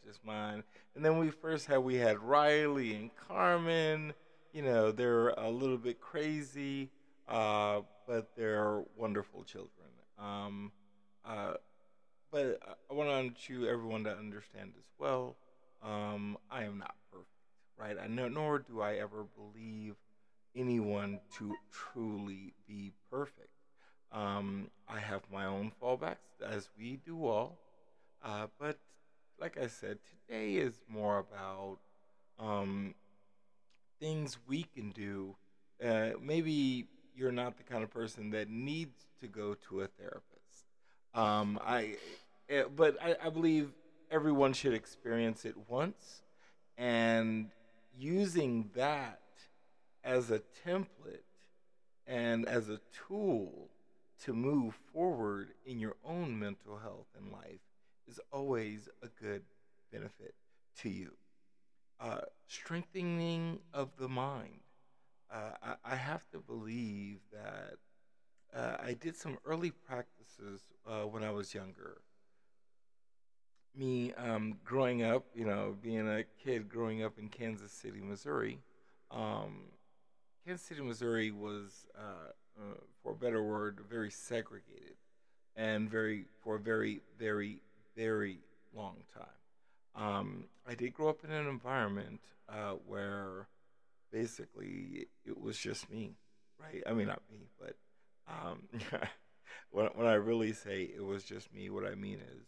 subconscious 0.00 0.20
mind. 0.24 0.62
And 0.94 1.04
then 1.04 1.18
we 1.18 1.30
first 1.30 1.66
had 1.66 1.78
we 1.78 1.96
had 1.96 2.18
Riley 2.18 2.94
and 2.94 3.10
Carmen. 3.28 4.12
You 4.52 4.62
know, 4.62 4.92
they're 4.92 5.28
a 5.28 5.48
little 5.48 5.78
bit 5.78 6.00
crazy, 6.00 6.90
uh, 7.28 7.80
but 8.06 8.30
they're 8.36 8.82
wonderful 8.96 9.44
children. 9.44 9.88
Um, 10.18 10.72
uh, 11.24 11.54
but 12.32 12.60
I 12.90 12.94
want 12.94 13.48
you 13.48 13.68
everyone 13.68 14.04
to 14.04 14.16
understand 14.16 14.72
as 14.76 14.84
well. 14.98 15.36
Um, 15.82 16.36
I 16.50 16.64
am 16.64 16.78
not 16.78 16.94
perfect, 17.10 17.28
right? 17.78 17.96
I 18.02 18.06
know, 18.06 18.28
nor 18.28 18.58
do 18.58 18.80
I 18.80 18.94
ever 18.94 19.24
believe 19.36 19.94
anyone 20.54 21.20
to 21.38 21.54
truly 21.72 22.54
be 22.66 22.92
perfect. 23.10 23.48
Um, 24.12 24.68
I 24.88 24.98
have 24.98 25.22
my 25.32 25.46
own 25.46 25.72
fallbacks, 25.80 26.16
as 26.44 26.68
we 26.76 26.98
do 27.04 27.26
all. 27.26 27.58
Uh, 28.22 28.48
but 28.58 28.78
like 29.40 29.58
I 29.58 29.66
said, 29.66 29.98
today 30.28 30.54
is 30.54 30.74
more 30.88 31.18
about 31.18 31.78
um, 32.38 32.94
things 33.98 34.36
we 34.46 34.64
can 34.64 34.90
do. 34.90 35.36
Uh, 35.84 36.10
maybe 36.22 36.86
you're 37.16 37.32
not 37.32 37.56
the 37.56 37.62
kind 37.62 37.82
of 37.82 37.90
person 37.90 38.30
that 38.30 38.48
needs 38.50 38.98
to 39.20 39.26
go 39.26 39.56
to 39.68 39.80
a 39.80 39.86
therapist. 39.86 40.66
Um, 41.14 41.58
I, 41.64 41.96
eh, 42.48 42.64
but 42.74 42.96
I, 43.02 43.16
I 43.24 43.30
believe 43.30 43.70
everyone 44.10 44.52
should 44.52 44.74
experience 44.74 45.44
it 45.44 45.54
once, 45.68 46.22
and 46.76 47.50
using 47.98 48.70
that 48.74 49.20
as 50.04 50.30
a 50.30 50.40
template 50.66 51.24
and 52.06 52.46
as 52.46 52.68
a 52.68 52.80
tool 53.08 53.68
to 54.24 54.32
move 54.32 54.74
forward 54.92 55.50
in 55.64 55.78
your 55.78 55.96
own 56.04 56.38
mental 56.38 56.78
health 56.78 57.06
and 57.16 57.32
life 57.32 57.60
is 58.10 58.20
always 58.32 58.88
a 59.02 59.08
good 59.22 59.42
benefit 59.92 60.34
to 60.80 60.88
you. 60.88 61.12
Uh, 62.00 62.20
strengthening 62.46 63.60
of 63.72 63.90
the 63.98 64.08
mind. 64.08 64.60
Uh, 65.32 65.52
I, 65.62 65.92
I, 65.92 65.96
have 65.96 66.28
to 66.30 66.38
believe 66.38 67.18
that 67.30 67.76
uh, 68.52 68.78
I 68.84 68.94
did 68.94 69.14
some 69.14 69.38
early 69.44 69.70
practices 69.70 70.62
uh, 70.88 71.02
when 71.02 71.22
I 71.22 71.30
was 71.30 71.54
younger. 71.54 72.00
Me 73.76 74.12
um, 74.14 74.56
growing 74.64 75.04
up, 75.04 75.26
you 75.34 75.44
know, 75.44 75.76
being 75.80 76.08
a 76.08 76.24
kid 76.42 76.68
growing 76.68 77.04
up 77.04 77.18
in 77.18 77.28
Kansas 77.28 77.70
City, 77.70 78.00
Missouri. 78.00 78.58
Um, 79.12 79.66
Kansas 80.44 80.66
City, 80.66 80.80
Missouri 80.80 81.30
was 81.30 81.86
uh, 81.96 82.32
uh, 82.58 82.74
for 83.02 83.12
a 83.12 83.16
better 83.16 83.44
word, 83.44 83.80
very 83.88 84.10
segregated, 84.10 84.96
and 85.54 85.88
very 85.88 86.24
for 86.42 86.56
a 86.56 86.58
very, 86.58 87.02
very, 87.18 87.62
very 87.96 88.40
long 88.74 89.02
time. 89.12 89.24
Um, 89.94 90.44
I 90.66 90.74
did 90.74 90.94
grow 90.94 91.08
up 91.08 91.24
in 91.24 91.30
an 91.30 91.46
environment 91.48 92.20
uh, 92.48 92.72
where 92.86 93.48
basically 94.12 95.08
it 95.24 95.40
was 95.40 95.58
just 95.58 95.90
me, 95.90 96.16
right? 96.58 96.82
I 96.86 96.92
mean, 96.92 97.08
not 97.08 97.22
me, 97.30 97.48
but 97.58 97.76
um, 98.28 98.68
when, 99.70 99.86
when 99.94 100.06
I 100.06 100.14
really 100.14 100.52
say 100.52 100.82
it 100.82 101.04
was 101.04 101.24
just 101.24 101.52
me, 101.52 101.70
what 101.70 101.86
I 101.86 101.94
mean 101.94 102.18
is 102.20 102.46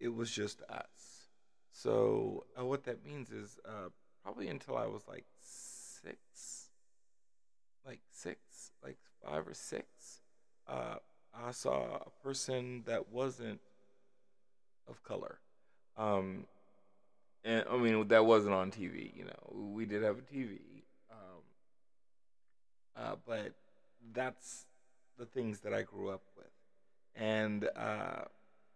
it 0.00 0.14
was 0.14 0.30
just 0.30 0.62
us. 0.68 1.28
So 1.72 2.44
uh, 2.58 2.64
what 2.64 2.84
that 2.84 3.04
means 3.04 3.30
is 3.30 3.58
uh, 3.64 3.90
probably 4.22 4.48
until 4.48 4.76
I 4.76 4.86
was 4.86 5.02
like 5.06 5.26
six, 5.40 6.70
like 7.86 8.00
six, 8.10 8.72
like 8.82 8.98
five 9.24 9.46
or 9.46 9.54
six, 9.54 10.20
uh, 10.66 10.96
I 11.34 11.52
saw 11.52 11.98
a 12.06 12.24
person 12.24 12.82
that 12.86 13.10
wasn't 13.10 13.60
of 14.90 15.02
color. 15.02 15.38
Um, 15.96 16.44
and 17.44 17.64
I 17.70 17.76
mean, 17.76 18.08
that 18.08 18.26
wasn't 18.26 18.54
on 18.54 18.70
TV, 18.70 19.16
you 19.16 19.24
know, 19.24 19.70
we 19.72 19.86
did 19.86 20.02
have 20.02 20.18
a 20.18 20.22
TV. 20.22 20.58
Um, 21.10 21.42
uh, 22.96 23.14
but 23.26 23.52
that's 24.12 24.66
the 25.18 25.26
things 25.26 25.60
that 25.60 25.72
I 25.72 25.82
grew 25.82 26.10
up 26.10 26.22
with. 26.36 26.46
And 27.14 27.68
uh, 27.76 28.24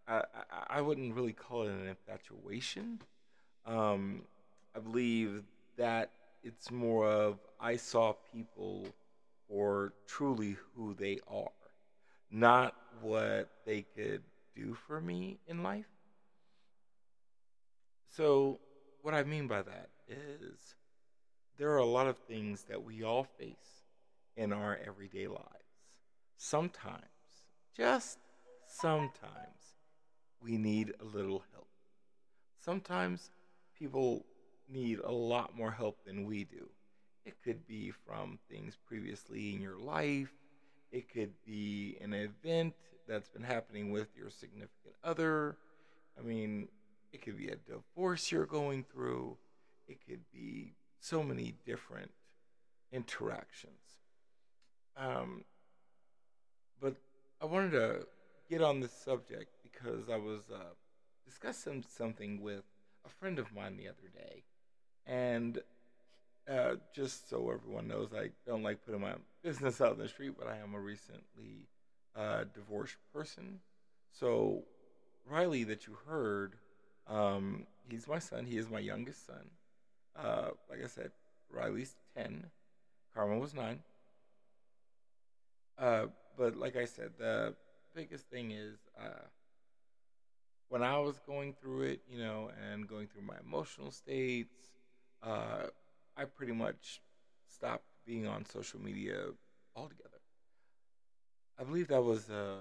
I, 0.07 0.23
I, 0.67 0.81
wouldn't 0.81 1.15
really 1.15 1.33
call 1.33 1.63
it 1.63 1.71
an 1.71 1.87
infatuation. 1.87 3.01
Um, 3.65 4.23
I 4.75 4.79
believe 4.79 5.43
that 5.77 6.11
it's 6.43 6.69
more 6.69 7.07
of 7.07 7.39
I 7.59 7.77
saw 7.77 8.13
people 8.33 8.87
for 9.47 9.93
truly 10.05 10.57
who 10.75 10.93
they 10.93 11.19
are, 11.27 11.49
not 12.29 12.75
what 13.01 13.49
they 13.65 13.83
could 13.95 14.21
do 14.55 14.75
for 14.87 15.01
me 15.01 15.39
in 15.47 15.63
life. 15.63 15.94
So, 18.15 18.59
what 19.01 19.13
I 19.13 19.23
mean 19.23 19.47
by 19.47 19.61
that 19.61 19.89
is 20.07 20.75
there 21.57 21.71
are 21.71 21.79
a 21.79 21.85
lot 21.85 22.07
of 22.07 22.17
things 22.17 22.63
that 22.69 22.81
we 22.81 23.03
all 23.03 23.25
face 23.37 23.83
in 24.37 24.53
our 24.53 24.79
everyday 24.87 25.27
lives. 25.27 25.41
Sometimes, 26.37 27.01
just 27.75 28.19
sometimes, 28.67 29.75
we 30.41 30.57
need 30.57 30.93
a 31.01 31.03
little 31.03 31.43
help. 31.51 31.67
Sometimes 32.63 33.31
people 33.77 34.25
need 34.69 34.99
a 34.99 35.11
lot 35.11 35.53
more 35.53 35.71
help 35.71 36.05
than 36.05 36.23
we 36.25 36.45
do. 36.45 36.69
It 37.25 37.35
could 37.43 37.67
be 37.67 37.91
from 37.91 38.39
things 38.49 38.77
previously 38.87 39.53
in 39.53 39.61
your 39.61 39.77
life. 39.77 40.31
It 40.89 41.11
could 41.11 41.33
be 41.45 41.97
an 41.99 42.13
event 42.13 42.75
that's 43.09 43.27
been 43.27 43.43
happening 43.43 43.91
with 43.91 44.07
your 44.15 44.29
significant 44.29 44.95
other. 45.03 45.57
I 46.17 46.21
mean, 46.21 46.69
it 47.15 47.21
could 47.21 47.37
be 47.37 47.47
a 47.47 47.55
divorce 47.55 48.29
you're 48.29 48.45
going 48.45 48.83
through. 48.83 49.37
It 49.87 49.99
could 50.05 50.29
be 50.33 50.73
so 50.99 51.23
many 51.23 51.55
different 51.65 52.11
interactions. 52.91 54.01
Um, 54.97 55.45
but 56.81 56.95
I 57.41 57.45
wanted 57.45 57.71
to 57.71 58.05
get 58.49 58.61
on 58.61 58.81
this 58.81 58.91
subject 58.91 59.55
because 59.63 60.09
I 60.09 60.17
was 60.17 60.41
uh, 60.53 60.73
discussing 61.25 61.85
something 61.87 62.41
with 62.41 62.63
a 63.05 63.09
friend 63.09 63.39
of 63.39 63.55
mine 63.55 63.77
the 63.77 63.87
other 63.87 64.09
day. 64.13 64.43
And 65.05 65.59
uh, 66.51 66.75
just 66.93 67.29
so 67.29 67.49
everyone 67.49 67.87
knows, 67.87 68.09
I 68.13 68.31
don't 68.45 68.63
like 68.63 68.85
putting 68.85 69.01
my 69.01 69.13
business 69.41 69.79
out 69.79 69.93
in 69.93 69.99
the 69.99 70.09
street, 70.09 70.33
but 70.37 70.47
I 70.47 70.57
am 70.57 70.73
a 70.73 70.79
recently 70.81 71.69
uh, 72.13 72.43
divorced 72.53 72.97
person. 73.13 73.61
So, 74.11 74.63
Riley, 75.25 75.63
that 75.63 75.87
you 75.87 75.97
heard, 76.05 76.55
um, 77.07 77.65
he's 77.89 78.07
my 78.07 78.19
son. 78.19 78.45
He 78.45 78.57
is 78.57 78.69
my 78.69 78.79
youngest 78.79 79.25
son. 79.25 79.49
Uh, 80.15 80.49
like 80.69 80.83
I 80.83 80.87
said, 80.87 81.11
Riley's 81.49 81.95
10, 82.15 82.47
Carmen 83.13 83.39
was 83.39 83.53
9. 83.53 83.79
Uh, 85.77 86.05
but 86.37 86.55
like 86.55 86.75
I 86.75 86.85
said, 86.85 87.11
the 87.17 87.55
biggest 87.93 88.29
thing 88.29 88.51
is 88.51 88.77
uh, 88.99 89.27
when 90.69 90.83
I 90.83 90.97
was 90.99 91.19
going 91.19 91.53
through 91.53 91.83
it, 91.83 92.01
you 92.09 92.17
know, 92.19 92.49
and 92.71 92.87
going 92.87 93.07
through 93.07 93.23
my 93.23 93.35
emotional 93.45 93.91
states, 93.91 94.55
uh, 95.21 95.67
I 96.17 96.25
pretty 96.25 96.53
much 96.53 97.01
stopped 97.47 97.85
being 98.05 98.27
on 98.27 98.45
social 98.45 98.79
media 98.79 99.25
altogether. 99.75 100.09
I 101.59 101.63
believe 101.63 101.87
that 101.89 102.03
was 102.03 102.29
a 102.29 102.59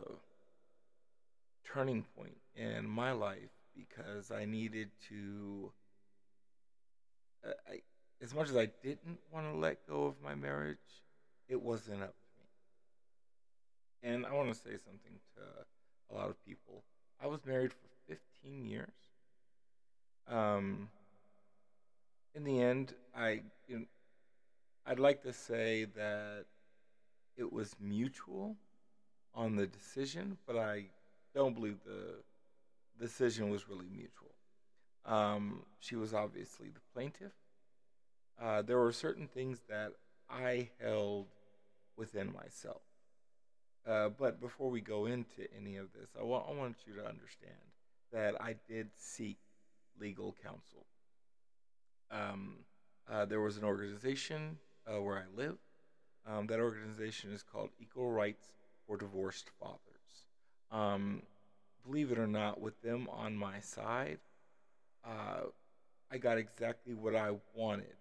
turning 1.65 2.05
point 2.17 2.37
in 2.55 2.89
my 2.89 3.13
life 3.13 3.54
because 3.77 4.31
I 4.31 4.45
needed 4.45 4.91
to. 5.09 5.73
Uh, 7.47 7.53
I, 7.69 7.81
as 8.23 8.35
much 8.35 8.49
as 8.49 8.57
I 8.57 8.67
didn't 8.83 9.19
want 9.33 9.53
to 9.53 9.59
let 9.59 9.87
go 9.87 10.07
of 10.07 10.15
my 10.23 10.35
marriage, 10.35 10.79
it 11.49 11.61
wasn't 11.61 12.03
up 12.03 12.15
to 12.15 14.09
me. 14.09 14.15
And 14.15 14.27
I 14.27 14.33
want 14.33 14.49
to 14.49 14.55
say 14.55 14.71
something 14.71 15.19
to 15.37 16.15
a 16.15 16.15
lot 16.17 16.31
of 16.31 16.43
people. 16.47 16.85
I 17.23 17.27
was 17.27 17.45
married 17.45 17.73
for 17.73 17.89
15 18.43 18.67
years. 18.67 18.89
Um, 20.29 20.89
in 22.35 22.45
the 22.45 22.61
end, 22.61 22.95
I 23.15 23.43
you 23.69 23.79
know, 23.81 23.85
I'd 24.87 24.99
like 24.99 25.23
to 25.23 25.33
say 25.33 25.85
that 25.97 26.45
it 27.37 27.53
was 27.53 27.75
mutual 27.81 28.57
on 29.35 29.57
the 29.57 29.67
decision, 29.67 30.39
but 30.47 30.57
I 30.57 30.87
don't 31.35 31.55
believe 31.55 31.79
the 31.85 32.23
decision 32.99 33.51
was 33.51 33.69
really 33.69 33.89
mutual. 33.91 34.35
Um, 35.05 35.65
she 35.81 35.97
was 35.97 36.15
obviously 36.15 36.69
the 36.69 36.81
plaintiff. 36.93 37.33
Uh, 38.41 38.63
there 38.63 38.79
were 38.79 38.93
certain 38.93 39.29
things 39.29 39.61
that 39.69 39.93
I 40.29 40.71
held 40.81 41.27
within 41.97 42.33
myself. 42.33 42.83
Uh, 43.87 44.09
but 44.09 44.41
before 44.41 44.71
we 44.71 44.81
go 44.81 45.07
into 45.07 45.47
any 45.57 45.77
of 45.77 45.93
this, 45.93 46.09
I, 46.19 46.25
wa- 46.25 46.45
I 46.49 46.55
want 46.55 46.77
you 46.87 46.95
to 46.95 47.07
understand 47.07 47.53
that 48.13 48.41
I 48.41 48.57
did 48.67 48.89
seek 48.97 49.39
legal 50.01 50.35
counsel. 50.43 50.87
Um, 52.11 52.59
uh, 53.11 53.27
there 53.27 53.41
was 53.41 53.59
an 53.59 53.65
organization 53.65 54.57
uh, 54.87 55.01
where 55.03 55.19
I 55.19 55.37
live. 55.37 55.59
Um, 56.27 56.47
that 56.47 56.61
organization 56.61 57.33
is 57.33 57.43
called 57.43 57.71
Equal 57.79 58.11
Rights 58.11 58.47
for 58.87 58.97
Divorced 58.97 59.51
Fathers. 59.61 59.79
Um, 60.71 61.23
believe 61.87 62.13
it 62.13 62.19
or 62.19 62.27
not, 62.27 62.61
with 62.61 62.81
them 62.83 63.09
on 63.11 63.37
my 63.37 63.61
side, 63.61 64.19
uh, 65.05 65.43
I 66.11 66.19
got 66.19 66.39
exactly 66.39 66.95
what 66.95 67.15
I 67.15 67.33
wanted. 67.55 67.95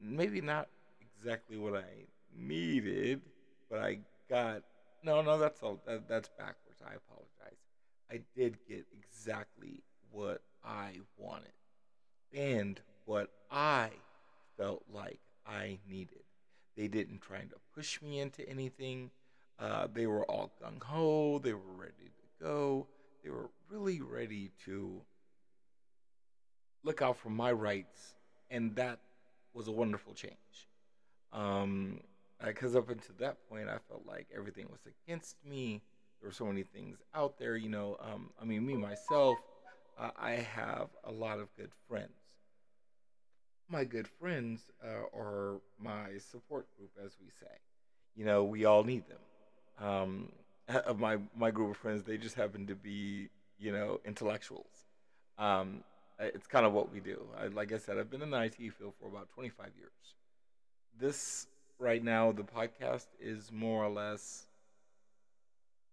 Maybe 0.00 0.40
not 0.40 0.68
exactly 1.00 1.56
what 1.56 1.76
I 1.76 2.06
needed, 2.36 3.20
but 3.70 3.78
I 3.78 3.98
got 4.28 4.62
no, 5.04 5.20
no. 5.20 5.38
That's 5.38 5.62
all. 5.62 5.80
That, 5.86 6.08
that's 6.08 6.28
backwards. 6.38 6.80
I 6.80 6.94
apologize. 6.94 7.58
I 8.10 8.20
did 8.36 8.58
get 8.68 8.84
exactly 8.92 9.82
what 10.10 10.42
I 10.64 11.00
wanted 11.16 11.52
and 12.32 12.80
what 13.04 13.30
I 13.50 13.90
felt 14.56 14.84
like 14.92 15.20
I 15.46 15.78
needed. 15.88 16.22
They 16.76 16.88
didn't 16.88 17.20
try 17.20 17.40
to 17.40 17.56
push 17.74 18.00
me 18.00 18.20
into 18.20 18.48
anything. 18.48 19.10
Uh, 19.58 19.86
they 19.92 20.06
were 20.06 20.24
all 20.30 20.52
gung 20.62 20.82
ho. 20.82 21.38
They 21.38 21.52
were 21.52 21.74
ready 21.76 22.10
to 22.16 22.44
go. 22.44 22.86
They 23.22 23.30
were 23.30 23.50
really 23.68 24.00
ready 24.00 24.50
to 24.64 25.00
look 26.82 27.02
out 27.02 27.16
for 27.16 27.30
my 27.30 27.52
rights, 27.52 28.14
and 28.50 28.74
that 28.76 28.98
was 29.54 29.68
a 29.68 29.72
wonderful 29.72 30.14
change. 30.14 30.68
Um, 31.32 32.00
because 32.44 32.74
up 32.74 32.88
until 32.90 33.14
that 33.20 33.48
point, 33.48 33.68
I 33.68 33.78
felt 33.88 34.04
like 34.06 34.26
everything 34.34 34.66
was 34.70 34.80
against 34.86 35.36
me. 35.48 35.82
There 36.20 36.28
were 36.28 36.34
so 36.34 36.46
many 36.46 36.64
things 36.64 36.98
out 37.14 37.38
there, 37.38 37.56
you 37.56 37.68
know. 37.68 37.96
Um, 38.00 38.30
I 38.40 38.44
mean, 38.44 38.66
me 38.66 38.74
myself, 38.74 39.38
uh, 39.98 40.10
I 40.18 40.32
have 40.32 40.88
a 41.04 41.12
lot 41.12 41.38
of 41.38 41.54
good 41.56 41.70
friends. 41.88 42.10
My 43.68 43.84
good 43.84 44.08
friends 44.08 44.70
uh, 44.84 45.16
are 45.16 45.60
my 45.78 46.18
support 46.18 46.66
group, 46.76 46.90
as 47.04 47.12
we 47.20 47.28
say. 47.40 47.54
You 48.14 48.24
know, 48.24 48.44
we 48.44 48.64
all 48.64 48.84
need 48.84 49.04
them. 49.08 49.86
Um, 49.86 50.32
my 50.96 51.18
my 51.36 51.50
group 51.50 51.70
of 51.70 51.76
friends, 51.76 52.02
they 52.02 52.16
just 52.16 52.34
happen 52.34 52.66
to 52.66 52.74
be, 52.74 53.28
you 53.58 53.72
know, 53.72 54.00
intellectuals. 54.04 54.86
Um, 55.38 55.82
it's 56.18 56.46
kind 56.46 56.66
of 56.66 56.72
what 56.72 56.92
we 56.92 57.00
do. 57.00 57.26
I, 57.38 57.48
like 57.48 57.72
I 57.72 57.78
said, 57.78 57.98
I've 57.98 58.10
been 58.10 58.22
in 58.22 58.30
the 58.30 58.40
IT 58.42 58.56
field 58.56 58.94
for 59.00 59.08
about 59.08 59.28
25 59.30 59.66
years. 59.76 59.90
This 60.98 61.46
right 61.78 62.02
now, 62.02 62.32
the 62.32 62.44
podcast 62.44 63.06
is 63.20 63.50
more 63.50 63.84
or 63.84 63.90
less 63.90 64.46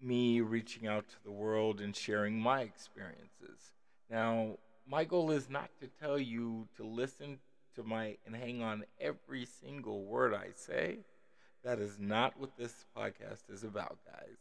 me 0.02 0.42
reaching 0.42 0.88
out 0.88 1.10
to 1.10 1.16
the 1.24 1.32
world 1.32 1.82
and 1.82 1.96
sharing 1.96 2.40
my 2.40 2.62
experiences. 2.62 3.74
Now, 4.10 4.58
my 4.88 5.04
goal 5.04 5.32
is 5.32 5.50
not 5.50 5.70
to 5.80 5.88
tell 5.88 6.18
you 6.18 6.68
to 6.78 6.84
listen 6.84 7.40
to 7.76 7.84
my 7.84 8.18
and 8.26 8.36
hang 8.36 8.62
on 8.62 8.84
every 9.00 9.46
single 9.46 10.04
word 10.04 10.34
I 10.34 10.50
say. 10.56 11.00
That 11.64 11.80
is 11.80 11.98
not 12.00 12.40
what 12.40 12.58
this 12.58 12.86
podcast 12.98 13.52
is 13.52 13.64
about, 13.64 13.98
guys. 14.06 14.38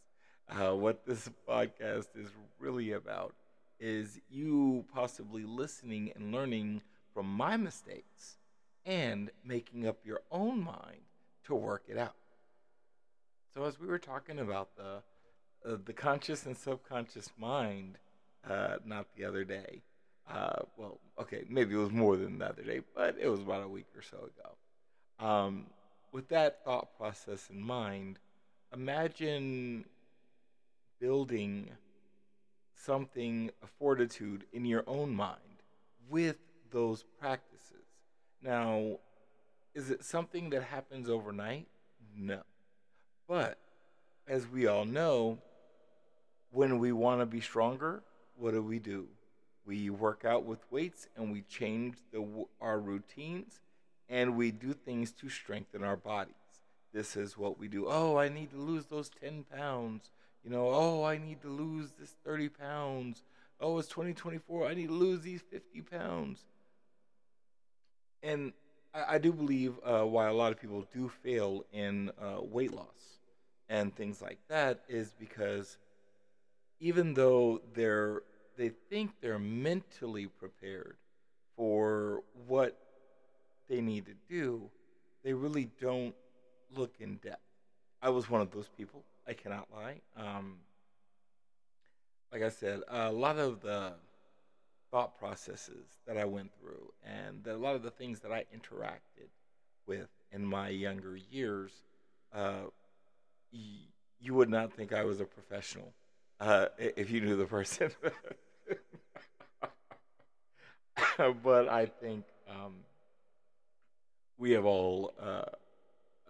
Uh, 0.50 0.74
what 0.74 1.04
this 1.06 1.28
podcast 1.46 2.08
is 2.16 2.28
really 2.58 2.92
about 2.92 3.34
is 3.78 4.18
you 4.30 4.84
possibly 4.92 5.44
listening 5.44 6.10
and 6.16 6.32
learning 6.32 6.80
from 7.12 7.26
my 7.26 7.56
mistakes 7.56 8.38
and 8.86 9.30
making 9.44 9.86
up 9.86 9.98
your 10.04 10.22
own 10.30 10.62
mind 10.62 11.02
to 11.44 11.54
work 11.54 11.84
it 11.86 11.98
out. 11.98 12.14
So 13.54 13.64
as 13.64 13.78
we 13.78 13.86
were 13.86 13.98
talking 13.98 14.38
about 14.38 14.74
the 14.76 15.02
uh, 15.68 15.76
the 15.84 15.92
conscious 15.92 16.46
and 16.46 16.56
subconscious 16.56 17.30
mind, 17.36 17.98
uh, 18.48 18.76
not 18.84 19.06
the 19.16 19.24
other 19.24 19.44
day. 19.44 19.82
Uh, 20.30 20.60
well, 20.76 21.00
okay, 21.20 21.44
maybe 21.48 21.74
it 21.74 21.78
was 21.78 21.90
more 21.90 22.16
than 22.16 22.38
the 22.38 22.46
other 22.46 22.62
day, 22.62 22.80
but 22.94 23.16
it 23.20 23.28
was 23.28 23.40
about 23.40 23.64
a 23.64 23.68
week 23.68 23.86
or 23.96 24.02
so 24.02 24.18
ago. 24.18 25.26
Um, 25.26 25.66
with 26.12 26.28
that 26.28 26.64
thought 26.64 26.96
process 26.96 27.50
in 27.50 27.60
mind, 27.60 28.18
imagine 28.72 29.84
building 31.00 31.70
something, 32.74 33.50
a 33.62 33.66
fortitude 33.66 34.44
in 34.52 34.64
your 34.64 34.84
own 34.86 35.14
mind 35.14 35.62
with 36.08 36.36
those 36.70 37.04
practices. 37.20 37.84
Now, 38.42 38.98
is 39.74 39.90
it 39.90 40.04
something 40.04 40.50
that 40.50 40.62
happens 40.64 41.08
overnight? 41.08 41.66
No. 42.16 42.42
But 43.28 43.58
as 44.26 44.46
we 44.46 44.66
all 44.66 44.84
know, 44.84 45.38
when 46.50 46.78
we 46.78 46.92
want 46.92 47.20
to 47.20 47.26
be 47.26 47.40
stronger, 47.40 48.02
what 48.36 48.52
do 48.52 48.62
we 48.62 48.78
do? 48.78 49.08
We 49.66 49.90
work 49.90 50.24
out 50.24 50.44
with 50.44 50.60
weights 50.70 51.08
and 51.16 51.30
we 51.30 51.42
change 51.42 51.96
the, 52.12 52.26
our 52.60 52.78
routines 52.78 53.60
and 54.08 54.36
we 54.36 54.50
do 54.50 54.72
things 54.72 55.12
to 55.12 55.28
strengthen 55.28 55.84
our 55.84 55.96
bodies. 55.96 56.34
This 56.92 57.16
is 57.16 57.36
what 57.36 57.58
we 57.58 57.68
do. 57.68 57.86
Oh, 57.86 58.16
I 58.16 58.28
need 58.28 58.50
to 58.52 58.56
lose 58.56 58.86
those 58.86 59.10
10 59.10 59.44
pounds. 59.54 60.10
You 60.44 60.50
know, 60.50 60.68
oh, 60.70 61.04
I 61.04 61.18
need 61.18 61.42
to 61.42 61.48
lose 61.48 61.92
this 61.98 62.14
30 62.24 62.48
pounds. 62.48 63.22
Oh, 63.60 63.78
it's 63.78 63.88
2024. 63.88 64.66
I 64.66 64.74
need 64.74 64.88
to 64.88 64.94
lose 64.94 65.20
these 65.20 65.42
50 65.50 65.82
pounds. 65.82 66.44
And 68.22 68.52
I, 68.94 69.14
I 69.14 69.18
do 69.18 69.32
believe 69.32 69.74
uh, 69.84 70.04
why 70.04 70.28
a 70.28 70.32
lot 70.32 70.52
of 70.52 70.60
people 70.60 70.86
do 70.92 71.08
fail 71.08 71.64
in 71.72 72.10
uh, 72.20 72.40
weight 72.40 72.72
loss 72.72 73.18
and 73.68 73.94
things 73.94 74.22
like 74.22 74.38
that 74.48 74.80
is 74.88 75.12
because 75.18 75.76
even 76.80 77.14
though 77.14 77.60
they're 77.74 78.22
they 78.56 78.70
think 78.90 79.12
they're 79.20 79.38
mentally 79.38 80.26
prepared 80.26 80.96
for 81.56 82.22
what 82.48 82.76
they 83.68 83.80
need 83.80 84.06
to 84.06 84.14
do, 84.28 84.68
they 85.22 85.32
really 85.32 85.70
don't 85.80 86.14
look 86.74 86.94
in 86.98 87.16
depth. 87.16 87.40
I 88.02 88.10
was 88.10 88.28
one 88.28 88.40
of 88.40 88.50
those 88.50 88.68
people. 88.76 89.04
I 89.28 89.34
cannot 89.34 89.68
lie. 89.72 90.00
Um, 90.16 90.56
like 92.32 92.42
I 92.42 92.48
said, 92.48 92.80
a 92.88 93.12
lot 93.12 93.38
of 93.38 93.60
the 93.60 93.92
thought 94.90 95.18
processes 95.18 95.86
that 96.06 96.16
I 96.16 96.24
went 96.24 96.50
through 96.58 96.92
and 97.04 97.44
the, 97.44 97.54
a 97.54 97.58
lot 97.58 97.74
of 97.76 97.82
the 97.82 97.90
things 97.90 98.20
that 98.20 98.32
I 98.32 98.44
interacted 98.54 99.28
with 99.86 100.08
in 100.32 100.44
my 100.44 100.68
younger 100.68 101.16
years, 101.16 101.72
uh, 102.34 102.68
y- 103.52 103.88
you 104.20 104.34
would 104.34 104.48
not 104.50 104.72
think 104.72 104.92
I 104.92 105.04
was 105.04 105.20
a 105.20 105.24
professional 105.24 105.92
uh, 106.40 106.66
if 106.78 107.10
you 107.10 107.20
knew 107.20 107.36
the 107.36 107.46
person. 107.46 107.90
but 111.42 111.68
I 111.68 111.86
think 111.86 112.24
um, 112.48 112.74
we 114.38 114.52
have 114.52 114.64
all 114.64 115.12
uh, 115.20 115.42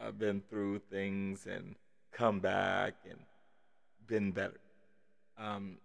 uh, 0.01 0.11
been 0.13 0.41
through 0.49 0.81
things 0.91 1.47
and 1.47 1.75
come 2.19 2.41
back 2.41 2.95
and 3.09 3.19
been 4.07 4.33
better. 4.33 4.61
Um, 5.39 5.79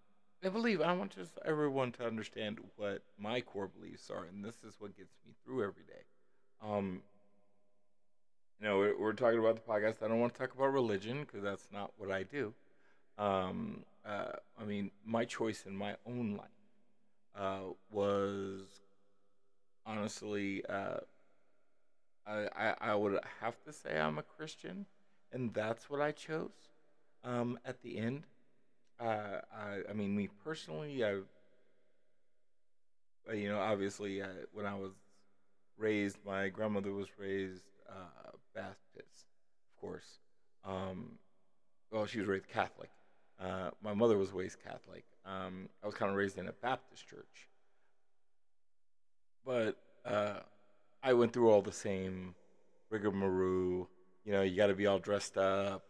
I 0.44 0.50
believe 0.50 0.82
I 0.82 0.94
want 0.94 1.16
just 1.16 1.38
everyone 1.46 1.92
to 1.94 2.06
understand 2.06 2.60
what 2.76 3.04
my 3.20 3.40
core 3.40 3.68
beliefs 3.68 4.10
are, 4.10 4.26
and 4.26 4.44
this 4.44 4.56
is 4.68 4.76
what 4.80 4.98
gets 4.98 5.14
me 5.26 5.34
through 5.46 5.64
every 5.64 5.84
day. 5.84 6.04
Um, 6.62 7.02
you 8.60 8.68
know, 8.68 8.78
we're, 8.78 9.00
we're, 9.00 9.14
talking 9.14 9.40
about 9.40 9.56
the 9.56 9.62
podcast. 9.62 10.04
I 10.04 10.08
don't 10.08 10.20
want 10.20 10.34
to 10.34 10.40
talk 10.40 10.54
about 10.54 10.74
religion 10.74 11.22
because 11.22 11.44
that's 11.44 11.68
not 11.72 11.92
what 11.98 12.12
I 12.12 12.24
do. 12.24 12.54
Um, 13.18 13.84
uh, 14.06 14.32
I 14.60 14.66
mean, 14.66 14.92
my 15.06 15.26
choice 15.26 15.66
in 15.68 15.76
my 15.76 15.96
own 16.06 16.38
life 16.38 16.48
uh, 17.38 17.74
was 17.92 18.62
honestly, 19.86 20.64
uh, 20.68 20.98
I, 22.26 22.48
I, 22.56 22.76
I 22.82 22.96
would 22.96 23.20
have 23.42 23.62
to 23.66 23.74
say 23.74 24.00
I'm 24.00 24.18
a 24.18 24.24
Christian, 24.24 24.86
and 25.34 25.54
that's 25.54 25.90
what 25.90 26.02
I 26.02 26.12
chose. 26.12 26.70
Um, 27.24 27.60
at 27.66 27.82
the 27.82 27.98
end, 27.98 28.24
uh, 29.00 29.40
I, 29.54 29.80
I 29.90 29.94
mean, 29.94 30.16
me 30.16 30.30
personally, 30.44 31.04
I, 31.04 31.20
you 33.34 33.50
know, 33.50 33.60
obviously, 33.60 34.22
uh, 34.22 34.28
when 34.54 34.66
I 34.66 34.76
was 34.76 34.92
raised, 35.78 36.18
my 36.26 36.50
grandmother 36.50 36.94
was 36.94 37.08
raised 37.18 37.64
uh, 37.90 38.32
Baptist, 38.54 39.26
of 39.76 39.82
course. 39.82 40.20
Um, 40.66 41.20
well, 41.92 42.06
she 42.06 42.20
was 42.20 42.28
raised 42.28 42.48
Catholic. 42.48 42.90
Uh, 43.40 43.72
my 43.84 43.94
mother 43.94 44.18
was 44.18 44.32
raised 44.32 44.64
Catholic. 44.64 45.06
Um, 45.26 45.70
I 45.84 45.88
was 45.88 45.96
kind 45.96 46.12
of 46.12 46.18
raised 46.18 46.38
in 46.38 46.48
a 46.48 46.54
Baptist 46.54 47.08
church. 47.08 47.50
But 49.46 49.78
uh, 50.06 50.40
I 51.02 51.14
went 51.14 51.34
through 51.34 51.50
all 51.50 51.62
the 51.62 51.72
same 51.72 52.36
rigmarole. 52.90 53.90
You 54.26 54.32
know, 54.32 54.42
you 54.42 54.56
got 54.56 54.68
to 54.68 54.76
be 54.76 54.88
all 54.88 55.00
dressed 55.00 55.38
up. 55.38 55.84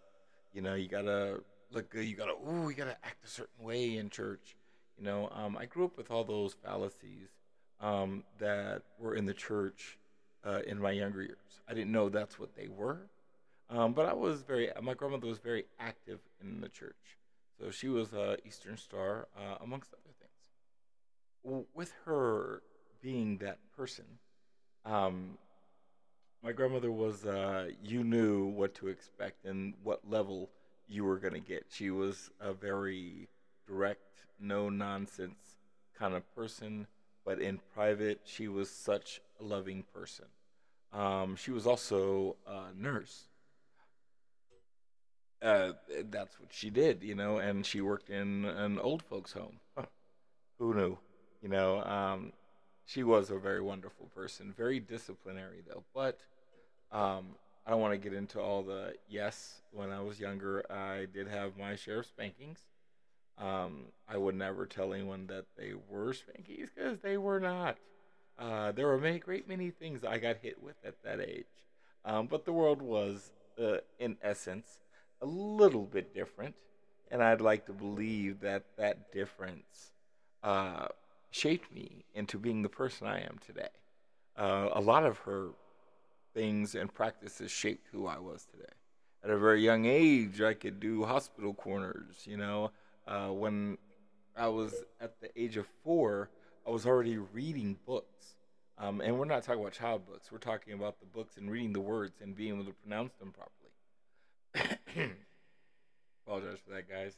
You 0.54 0.62
know, 0.62 0.76
you 0.76 0.88
got 0.88 1.04
to 1.04 1.44
look 1.72 1.90
good. 1.90 2.06
You 2.06 2.16
got 2.16 2.26
to, 2.26 2.50
ooh, 2.50 2.70
you 2.70 2.76
got 2.76 2.86
to 2.86 2.98
act 3.04 3.24
a 3.26 3.28
certain 3.28 3.64
way 3.64 3.98
in 3.98 4.10
church. 4.10 4.56
You 4.98 5.04
know, 5.06 5.30
um, 5.34 5.58
I 5.58 5.66
grew 5.66 5.86
up 5.86 5.98
with 5.98 6.12
all 6.12 6.24
those 6.24 6.56
fallacies 6.64 7.30
um, 7.80 8.24
that 8.40 8.84
were 9.00 9.16
in 9.16 9.26
the 9.26 9.34
church 9.34 9.98
uh, 10.46 10.60
in 10.66 10.80
my 10.80 10.92
younger 10.92 11.22
years. 11.22 11.62
I 11.68 11.74
didn't 11.74 11.92
know 11.92 12.10
that's 12.10 12.40
what 12.40 12.56
they 12.56 12.68
were. 12.68 13.08
Um, 13.70 13.94
but 13.94 14.06
I 14.06 14.14
was 14.14 14.44
very, 14.44 14.70
my 14.82 14.94
grandmother 14.94 15.28
was 15.28 15.40
very 15.40 15.66
active 15.80 16.20
in 16.42 16.62
the 16.62 16.70
church. 16.70 17.18
So 17.60 17.72
she 17.72 17.88
was 17.88 18.14
a 18.14 18.38
Eastern 18.46 18.78
Star, 18.78 19.28
uh, 19.38 19.58
amongst 19.62 19.94
other 19.94 20.14
things. 20.20 21.66
With 21.74 21.92
her 22.06 22.62
being 23.02 23.38
that 23.38 23.58
person, 23.76 24.06
um, 24.86 25.38
my 26.44 26.52
grandmother 26.52 26.92
was, 26.92 27.26
uh, 27.26 27.70
you 27.82 28.04
knew 28.04 28.48
what 28.48 28.76
to 28.76 28.90
expect 28.90 29.46
and 29.46 29.74
what 29.82 30.02
level 30.10 30.50
you 30.90 31.06
were 31.06 31.18
going 31.18 31.34
to 31.34 31.40
get. 31.40 31.66
She 31.70 31.90
was 31.90 32.30
a 32.42 32.54
very 32.54 33.30
direct, 33.66 34.02
no 34.40 34.70
nonsense 34.70 35.56
kind 35.98 36.14
of 36.14 36.36
person. 36.36 36.88
but 37.26 37.40
in 37.40 37.58
private, 37.74 38.20
she 38.26 38.50
was 38.50 38.70
such 38.70 39.22
a 39.40 39.44
loving 39.44 39.86
person. 39.94 40.26
Um, 40.92 41.38
she 41.38 41.52
was 41.52 41.66
also 41.66 42.36
a 42.46 42.74
nurse. 42.76 43.28
Uh, 45.42 45.72
that's 46.10 46.38
what 46.38 46.50
she 46.52 46.70
did, 46.70 47.02
you 47.02 47.16
know, 47.16 47.38
and 47.38 47.66
she 47.66 47.80
worked 47.80 48.10
in 48.10 48.44
an 48.44 48.78
old 48.78 49.02
folks' 49.04 49.32
home. 49.32 49.60
Who 50.60 50.74
knew? 50.74 50.98
You 51.42 51.48
know, 51.48 51.82
um, 51.84 52.34
she 52.86 53.04
was 53.04 53.30
a 53.30 53.38
very 53.38 53.62
wonderful 53.62 54.08
person, 54.14 54.54
very 54.56 54.80
disciplinary 54.82 55.64
though. 55.66 55.84
But 55.94 56.20
um, 56.94 57.26
I 57.66 57.72
don't 57.72 57.82
want 57.82 57.94
to 57.94 57.98
get 57.98 58.16
into 58.16 58.40
all 58.40 58.62
the 58.62 58.94
yes. 59.10 59.62
When 59.72 59.92
I 59.92 60.02
was 60.02 60.20
younger, 60.20 60.64
I 60.72 61.08
did 61.12 61.28
have 61.28 61.58
my 61.58 61.76
share 61.76 62.00
of 62.00 62.06
spankings. 62.06 62.60
Um, 63.38 63.86
I 64.08 64.18
would 64.18 64.36
never 64.36 64.66
tell 64.68 64.94
anyone 64.94 65.26
that 65.28 65.46
they 65.58 65.74
were 65.90 66.14
spankings 66.14 66.70
because 66.74 67.00
they 67.00 67.18
were 67.18 67.40
not. 67.40 67.78
Uh, 68.38 68.72
there 68.72 68.88
were 68.88 69.00
many, 69.00 69.20
great 69.20 69.48
many 69.48 69.72
things 69.72 70.04
I 70.04 70.18
got 70.20 70.38
hit 70.38 70.62
with 70.62 70.76
at 70.86 71.02
that 71.04 71.20
age. 71.20 71.46
Um, 72.06 72.28
but 72.28 72.46
the 72.46 72.54
world 72.54 72.82
was, 72.82 73.32
uh, 73.60 73.78
in 73.98 74.18
essence, 74.22 74.82
a 75.22 75.26
little 75.26 75.86
bit 75.86 76.14
different. 76.14 76.56
And 77.10 77.24
I'd 77.24 77.42
like 77.42 77.66
to 77.68 77.74
believe 77.74 78.42
that 78.42 78.64
that 78.78 79.12
difference 79.12 79.94
uh, 80.44 80.88
shaped 81.32 81.74
me 81.74 82.06
into 82.14 82.38
being 82.38 82.62
the 82.62 82.70
person 82.70 83.08
I 83.08 83.22
am 83.22 83.40
today. 83.46 83.70
Uh, 84.36 84.70
a 84.74 84.82
lot 84.82 85.06
of 85.06 85.20
her 85.20 85.50
things 86.34 86.76
and 86.76 86.94
practices 86.94 87.52
shaped 87.52 87.88
who 87.92 88.08
I 88.08 88.20
was 88.20 88.46
today. 88.46 88.72
At 89.24 89.30
a 89.30 89.38
very 89.38 89.64
young 89.64 89.86
age, 89.86 90.42
I 90.42 90.54
could 90.54 90.80
do 90.80 91.06
hospital 91.06 91.54
corners. 91.54 92.26
You 92.26 92.38
know, 92.38 92.72
uh, 93.08 93.28
when 93.30 93.78
I 94.36 94.48
was 94.48 94.74
at 95.00 95.20
the 95.22 95.30
age 95.40 95.58
of 95.58 95.68
four, 95.84 96.30
I 96.68 96.72
was 96.72 96.86
already 96.86 97.18
reading 97.18 97.78
books. 97.86 98.36
Um, 98.78 99.02
and 99.02 99.18
we're 99.18 99.26
not 99.26 99.44
talking 99.44 99.62
about 99.62 99.74
child 99.74 100.06
books. 100.06 100.32
We're 100.32 100.40
talking 100.40 100.74
about 100.74 101.00
the 101.00 101.06
books 101.06 101.38
and 101.38 101.50
reading 101.50 101.74
the 101.74 101.80
words 101.80 102.20
and 102.22 102.36
being 102.36 102.56
able 102.56 102.66
to 102.66 102.74
pronounce 102.74 103.14
them 103.14 103.32
properly. 103.32 104.80
Apologize 106.26 106.58
for 106.66 106.74
that, 106.74 106.90
guys. 106.90 107.14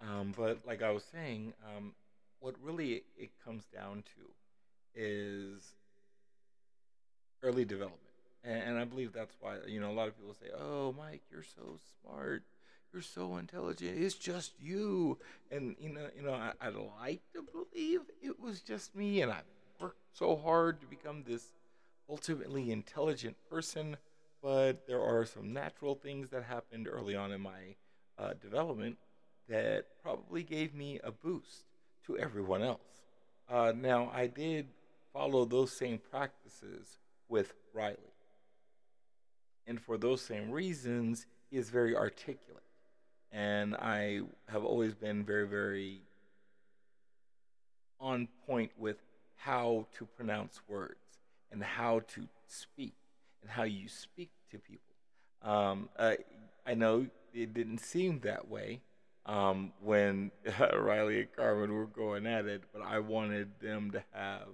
Um, 0.00 0.32
but 0.36 0.60
like 0.66 0.82
I 0.82 0.90
was 0.90 1.04
saying, 1.10 1.54
um, 1.64 1.92
what 2.40 2.54
really 2.62 3.04
it 3.16 3.30
comes 3.44 3.64
down 3.74 4.04
to 4.14 5.00
is 5.00 5.74
early 7.42 7.64
development. 7.64 8.07
And, 8.44 8.62
and 8.62 8.78
I 8.78 8.84
believe 8.84 9.12
that's 9.12 9.34
why, 9.40 9.56
you 9.66 9.80
know, 9.80 9.90
a 9.90 9.92
lot 9.92 10.08
of 10.08 10.16
people 10.16 10.34
say, 10.34 10.48
oh, 10.58 10.94
Mike, 10.96 11.22
you're 11.30 11.42
so 11.42 11.78
smart. 12.02 12.42
You're 12.92 13.02
so 13.02 13.36
intelligent. 13.36 13.98
It's 13.98 14.14
just 14.14 14.52
you. 14.58 15.18
And, 15.50 15.76
you 15.78 15.90
know, 15.90 16.08
you 16.16 16.22
know 16.22 16.32
I, 16.32 16.52
I'd 16.60 16.74
like 16.74 17.20
to 17.34 17.42
believe 17.42 18.00
it 18.22 18.40
was 18.40 18.60
just 18.60 18.96
me. 18.96 19.20
And 19.20 19.30
I 19.30 19.40
worked 19.80 20.00
so 20.14 20.36
hard 20.36 20.80
to 20.80 20.86
become 20.86 21.22
this 21.26 21.52
ultimately 22.08 22.70
intelligent 22.72 23.36
person. 23.50 23.96
But 24.42 24.86
there 24.86 25.02
are 25.02 25.26
some 25.26 25.52
natural 25.52 25.96
things 25.96 26.30
that 26.30 26.44
happened 26.44 26.88
early 26.88 27.14
on 27.14 27.32
in 27.32 27.40
my 27.40 27.76
uh, 28.18 28.32
development 28.40 28.96
that 29.48 29.86
probably 30.02 30.42
gave 30.42 30.74
me 30.74 31.00
a 31.02 31.10
boost 31.10 31.64
to 32.06 32.16
everyone 32.18 32.62
else. 32.62 32.80
Uh, 33.48 33.72
now, 33.74 34.10
I 34.14 34.26
did 34.26 34.68
follow 35.12 35.44
those 35.44 35.72
same 35.72 35.98
practices 36.10 36.98
with 37.28 37.54
Riley. 37.72 37.96
And 39.68 39.80
for 39.80 39.98
those 39.98 40.22
same 40.22 40.50
reasons, 40.50 41.26
he 41.50 41.58
is 41.58 41.68
very 41.68 41.94
articulate. 41.94 42.62
And 43.30 43.76
I 43.76 44.22
have 44.48 44.64
always 44.64 44.94
been 44.94 45.24
very, 45.24 45.46
very 45.46 46.00
on 48.00 48.28
point 48.46 48.72
with 48.78 48.96
how 49.36 49.86
to 49.98 50.06
pronounce 50.06 50.60
words 50.66 51.20
and 51.52 51.62
how 51.62 52.00
to 52.14 52.26
speak 52.46 52.94
and 53.42 53.50
how 53.50 53.64
you 53.64 53.88
speak 53.88 54.30
to 54.50 54.58
people. 54.58 54.94
Um, 55.42 55.90
uh, 55.98 56.14
I 56.66 56.74
know 56.74 57.06
it 57.34 57.52
didn't 57.52 57.78
seem 57.78 58.20
that 58.20 58.48
way 58.48 58.80
um, 59.26 59.72
when 59.82 60.30
uh, 60.58 60.78
Riley 60.80 61.20
and 61.20 61.36
Carmen 61.36 61.72
were 61.74 61.86
going 61.86 62.26
at 62.26 62.46
it, 62.46 62.62
but 62.72 62.82
I 62.82 63.00
wanted 63.00 63.50
them 63.60 63.90
to 63.90 64.02
have 64.12 64.48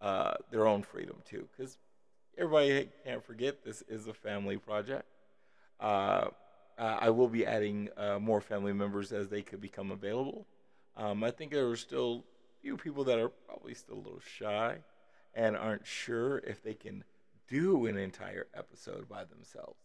uh, 0.00 0.34
their 0.50 0.66
own 0.66 0.82
freedom 0.82 1.16
too, 1.28 1.46
because 1.56 1.76
everybody 2.38 2.88
can't 3.04 3.24
forget 3.24 3.64
this 3.64 3.82
is 3.88 4.06
a 4.06 4.14
family 4.14 4.56
project. 4.56 5.04
Uh, 5.80 6.28
I 6.78 7.10
will 7.10 7.28
be 7.28 7.44
adding 7.44 7.88
uh, 7.96 8.18
more 8.20 8.40
family 8.40 8.72
members 8.72 9.12
as 9.12 9.28
they 9.28 9.42
could 9.42 9.60
become 9.60 9.90
available. 9.90 10.46
Um, 10.96 11.24
I 11.24 11.32
think 11.32 11.50
there 11.50 11.68
are 11.68 11.76
still 11.76 12.24
a 12.56 12.62
few 12.62 12.76
people 12.76 13.02
that 13.04 13.18
are 13.18 13.28
probably 13.28 13.74
still 13.74 13.96
a 13.96 14.04
little 14.04 14.20
shy 14.20 14.78
and 15.34 15.56
aren't 15.56 15.86
sure 15.86 16.38
if 16.38 16.62
they 16.62 16.74
can 16.74 17.02
do 17.48 17.86
an 17.86 17.96
entire 17.96 18.46
episode 18.54 19.08
by 19.08 19.24
themselves. 19.24 19.78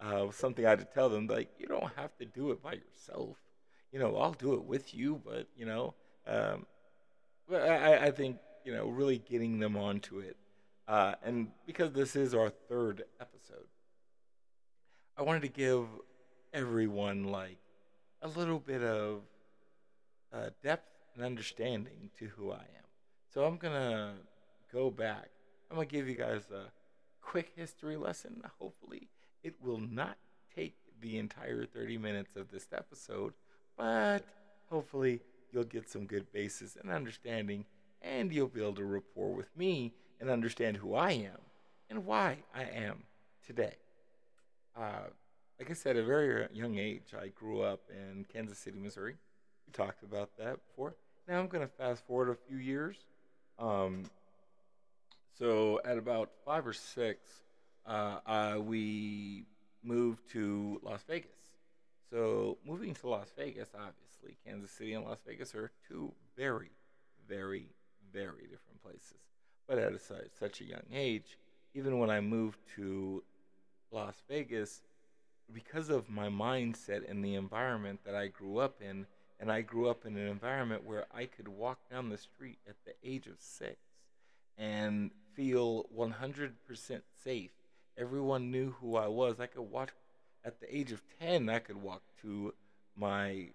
Uh, 0.00 0.30
something 0.30 0.64
I 0.64 0.70
had 0.70 0.78
to 0.78 0.84
tell 0.84 1.08
them, 1.08 1.26
like, 1.26 1.50
you 1.58 1.66
don't 1.66 1.92
have 1.96 2.16
to 2.18 2.24
do 2.24 2.52
it 2.52 2.62
by 2.62 2.74
yourself 2.74 3.36
you 3.92 4.02
know, 4.02 4.16
I'll 4.16 4.32
do 4.32 4.52
it 4.52 4.64
with 4.64 4.94
you, 4.94 5.22
but 5.24 5.46
you 5.56 5.64
know, 5.64 5.94
um, 6.26 6.66
I, 7.50 7.98
I 7.98 8.10
think 8.10 8.36
you 8.64 8.74
know, 8.74 8.88
really 8.88 9.18
getting 9.18 9.58
them 9.58 9.76
onto 9.76 10.18
it, 10.18 10.36
uh, 10.88 11.14
and 11.22 11.48
because 11.66 11.92
this 11.92 12.16
is 12.16 12.34
our 12.34 12.50
third 12.50 13.04
episode, 13.20 13.68
I 15.16 15.22
wanted 15.22 15.42
to 15.42 15.48
give 15.48 15.86
everyone 16.52 17.24
like 17.24 17.58
a 18.22 18.28
little 18.28 18.58
bit 18.58 18.82
of 18.82 19.20
uh, 20.32 20.50
depth 20.62 20.90
and 21.14 21.24
understanding 21.24 22.10
to 22.18 22.26
who 22.26 22.52
I 22.52 22.56
am. 22.56 22.84
So 23.32 23.44
I'm 23.44 23.56
gonna 23.56 24.14
go 24.72 24.90
back. 24.90 25.30
I'm 25.70 25.76
gonna 25.76 25.86
give 25.86 26.08
you 26.08 26.14
guys 26.14 26.50
a 26.50 26.70
quick 27.20 27.52
history 27.56 27.96
lesson. 27.96 28.42
Hopefully, 28.58 29.08
it 29.42 29.54
will 29.62 29.80
not 29.80 30.16
take 30.54 30.74
the 31.00 31.18
entire 31.18 31.66
30 31.66 31.98
minutes 31.98 32.36
of 32.36 32.50
this 32.50 32.66
episode 32.72 33.34
but 33.76 34.24
hopefully 34.70 35.20
you'll 35.52 35.64
get 35.64 35.88
some 35.88 36.06
good 36.06 36.32
basis 36.32 36.76
and 36.76 36.90
understanding, 36.90 37.64
and 38.02 38.32
you'll 38.32 38.50
able 38.56 38.74
to 38.74 38.84
rapport 38.84 39.34
with 39.34 39.54
me 39.56 39.92
and 40.20 40.30
understand 40.30 40.76
who 40.76 40.94
I 40.94 41.12
am 41.12 41.38
and 41.90 42.04
why 42.04 42.38
I 42.54 42.64
am 42.64 43.04
today. 43.46 43.74
Uh, 44.76 45.08
like 45.58 45.70
I 45.70 45.74
said, 45.74 45.96
at 45.96 46.02
a 46.02 46.06
very 46.06 46.46
young 46.52 46.78
age, 46.78 47.14
I 47.18 47.28
grew 47.28 47.62
up 47.62 47.80
in 47.90 48.26
Kansas 48.32 48.58
City, 48.58 48.78
Missouri. 48.78 49.16
We 49.66 49.72
talked 49.72 50.02
about 50.02 50.36
that 50.38 50.58
before. 50.68 50.94
Now 51.26 51.38
I'm 51.40 51.48
going 51.48 51.66
to 51.66 51.72
fast 51.72 52.06
forward 52.06 52.28
a 52.28 52.36
few 52.48 52.58
years. 52.58 52.96
Um, 53.58 54.04
so 55.38 55.80
at 55.84 55.98
about 55.98 56.30
five 56.44 56.66
or 56.66 56.72
six, 56.72 57.18
uh, 57.86 58.18
uh, 58.26 58.58
we 58.60 59.44
moved 59.82 60.28
to 60.32 60.80
Las 60.82 61.02
Vegas. 61.08 61.30
So 62.10 62.58
moving 62.66 62.94
to 62.94 63.08
Las 63.08 63.32
Vegas, 63.36 63.68
obviously, 63.74 64.36
Kansas 64.46 64.70
City 64.70 64.94
and 64.94 65.04
Las 65.04 65.18
Vegas 65.26 65.54
are 65.54 65.70
two 65.88 66.12
very, 66.36 66.70
very, 67.28 67.70
very 68.12 68.42
different 68.42 68.82
places. 68.82 69.18
But 69.66 69.78
at 69.78 69.92
a, 69.92 69.98
such 69.98 70.60
a 70.60 70.64
young 70.64 70.84
age, 70.92 71.38
even 71.74 71.98
when 71.98 72.10
I 72.10 72.20
moved 72.20 72.58
to 72.76 73.22
Las 73.90 74.22
Vegas, 74.28 74.82
because 75.52 75.90
of 75.90 76.08
my 76.08 76.28
mindset 76.28 77.08
and 77.08 77.24
the 77.24 77.34
environment 77.34 78.00
that 78.04 78.14
I 78.14 78.28
grew 78.28 78.58
up 78.58 78.80
in, 78.80 79.06
and 79.38 79.50
I 79.50 79.60
grew 79.60 79.88
up 79.88 80.06
in 80.06 80.16
an 80.16 80.26
environment 80.26 80.84
where 80.84 81.06
I 81.14 81.26
could 81.26 81.48
walk 81.48 81.78
down 81.90 82.08
the 82.08 82.18
street 82.18 82.58
at 82.68 82.76
the 82.84 82.94
age 83.04 83.26
of 83.26 83.36
six 83.38 83.76
and 84.56 85.10
feel 85.34 85.86
100% 85.96 86.52
safe. 87.22 87.50
Everyone 87.98 88.50
knew 88.50 88.74
who 88.80 88.96
I 88.96 89.08
was. 89.08 89.38
I 89.38 89.46
could 89.46 89.70
walk 89.70 89.92
at 90.44 90.60
the 90.60 90.74
age 90.74 90.92
of 90.92 91.02
10, 91.20 91.48
I 91.48 91.58
could 91.58 91.82
walk 91.82 92.02
to 92.22 92.54
my 92.94 93.48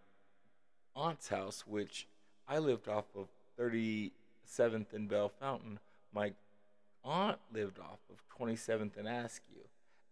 aunt's 0.95 1.29
house, 1.29 1.65
which 1.65 2.07
I 2.47 2.59
lived 2.59 2.89
off 2.89 3.05
of 3.15 3.29
37th 3.57 4.11
and 4.93 5.07
Bellefontaine. 5.07 5.79
My 6.13 6.33
aunt 7.03 7.39
lived 7.53 7.79
off 7.79 7.99
of 8.09 8.23
27th 8.37 8.97
and 8.97 9.07
Askew. 9.07 9.67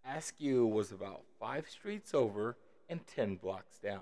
Askew 0.05 0.65
was 0.65 0.91
about 0.91 1.23
five 1.39 1.69
streets 1.69 2.13
over 2.13 2.57
and 2.87 3.05
10 3.07 3.35
blocks 3.35 3.77
down. 3.77 4.01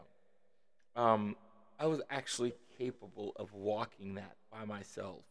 Um, 0.96 1.36
I 1.80 1.88
was 1.88 2.02
actually 2.10 2.54
capable 2.78 3.34
of 3.36 3.54
walking 3.54 4.16
that 4.16 4.36
by 4.52 4.66
myself 4.66 5.24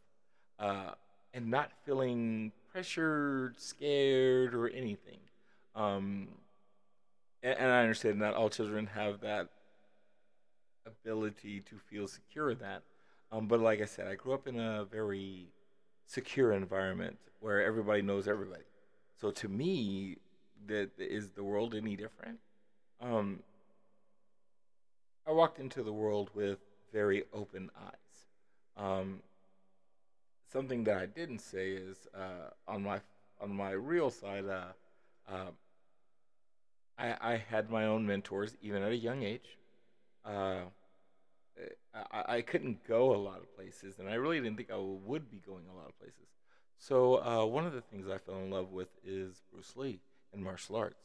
uh, 0.58 0.92
and 1.32 1.50
not 1.50 1.70
feeling 1.84 2.52
pressured, 2.70 3.58
scared, 3.58 4.54
or 4.54 4.68
anything. 4.68 5.18
Um, 5.74 6.28
and, 7.42 7.58
and 7.58 7.70
I 7.70 7.80
understand 7.80 8.22
that 8.22 8.34
all 8.34 8.50
children 8.50 8.86
have 8.86 9.20
that 9.20 9.48
ability 10.86 11.60
to 11.60 11.76
feel 11.90 12.06
secure 12.06 12.50
in 12.50 12.58
that. 12.58 12.82
Um, 13.32 13.48
but 13.48 13.60
like 13.60 13.80
I 13.80 13.86
said, 13.86 14.06
I 14.06 14.14
grew 14.14 14.34
up 14.34 14.46
in 14.46 14.58
a 14.58 14.84
very 14.84 15.48
secure 16.06 16.52
environment 16.52 17.18
where 17.40 17.62
everybody 17.64 18.02
knows 18.02 18.26
everybody. 18.26 18.62
So 19.20 19.30
to 19.30 19.48
me, 19.48 20.16
that 20.66 20.90
is 20.98 21.30
the 21.30 21.44
world 21.44 21.74
any 21.74 21.96
different? 21.96 22.38
Um, 23.00 23.40
I 25.26 25.32
walked 25.32 25.58
into 25.58 25.82
the 25.82 25.92
world 25.92 26.30
with 26.34 26.58
very 26.92 27.24
open 27.32 27.70
eyes. 27.78 27.92
Um, 28.76 29.20
something 30.52 30.84
that 30.84 30.98
I 30.98 31.06
didn't 31.06 31.40
say 31.40 31.70
is 31.72 32.06
uh, 32.14 32.50
on 32.68 32.82
my 32.82 33.00
on 33.40 33.54
my 33.54 33.72
real 33.72 34.10
side. 34.10 34.46
Uh, 34.46 34.72
uh, 35.28 35.50
I, 36.98 37.16
I 37.20 37.36
had 37.36 37.70
my 37.70 37.84
own 37.84 38.06
mentors 38.06 38.56
even 38.62 38.82
at 38.82 38.92
a 38.92 38.96
young 38.96 39.22
age. 39.22 39.58
I, 41.94 42.36
I 42.36 42.40
couldn't 42.42 42.86
go 42.86 43.14
a 43.14 43.16
lot 43.16 43.38
of 43.38 43.54
places, 43.56 43.98
and 43.98 44.08
I 44.08 44.14
really 44.14 44.40
didn't 44.40 44.56
think 44.56 44.70
I 44.70 44.76
would 44.78 45.30
be 45.30 45.38
going 45.38 45.64
a 45.72 45.76
lot 45.76 45.88
of 45.88 45.98
places. 45.98 46.28
So 46.78 47.24
uh, 47.24 47.44
one 47.46 47.66
of 47.66 47.72
the 47.72 47.80
things 47.80 48.08
I 48.08 48.18
fell 48.18 48.36
in 48.36 48.50
love 48.50 48.72
with 48.72 48.88
is 49.04 49.42
Bruce 49.52 49.74
Lee 49.76 50.00
and 50.32 50.42
martial 50.42 50.76
arts. 50.76 51.02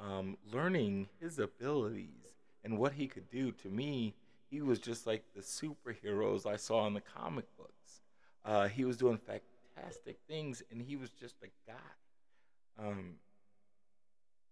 Um, 0.00 0.36
learning 0.52 1.08
his 1.20 1.38
abilities 1.38 2.34
and 2.64 2.78
what 2.78 2.94
he 2.94 3.06
could 3.06 3.30
do 3.30 3.52
to 3.52 3.68
me, 3.68 4.14
he 4.50 4.60
was 4.60 4.78
just 4.78 5.06
like 5.06 5.22
the 5.34 5.42
superheroes 5.42 6.46
I 6.46 6.56
saw 6.56 6.86
in 6.86 6.94
the 6.94 7.00
comic 7.00 7.46
books. 7.56 8.00
Uh, 8.44 8.68
he 8.68 8.84
was 8.84 8.96
doing 8.96 9.18
fantastic 9.18 10.18
things, 10.28 10.62
and 10.70 10.82
he 10.82 10.96
was 10.96 11.10
just 11.10 11.36
a 11.42 11.48
guy. 11.70 12.84
Um, 12.84 13.14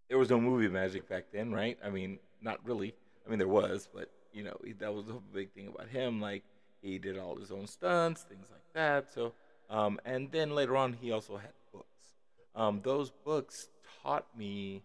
there 0.09 0.19
was 0.19 0.30
no 0.30 0.40
movie 0.40 0.69
magic 0.69 1.09
back 1.09 1.26
then, 1.33 1.52
right? 1.52 1.78
I 1.85 1.90
mean, 1.90 2.19
not 2.40 2.64
really. 2.64 2.95
I 3.26 3.30
mean, 3.30 3.38
there 3.38 3.49
was, 3.49 3.88
but 3.92 4.11
you 4.33 4.43
know, 4.43 4.57
that 4.79 4.95
was 4.95 5.07
the 5.07 5.15
big 5.33 5.53
thing 5.53 5.69
about 5.69 5.89
him. 5.89 6.21
Like 6.21 6.43
he 6.83 6.99
did 6.99 7.19
all 7.19 7.37
his 7.37 7.51
own 7.51 7.67
stunts, 7.67 8.23
things 8.23 8.47
like 8.51 8.73
that. 8.75 9.13
So, 9.13 9.33
um, 9.69 10.01
and 10.05 10.31
then 10.31 10.55
later 10.55 10.77
on, 10.77 10.95
he 10.95 11.13
also 11.13 11.37
had 11.37 11.53
books. 11.73 11.87
Um, 12.55 12.81
those 12.83 13.11
books 13.11 13.69
taught 14.03 14.27
me 14.37 14.83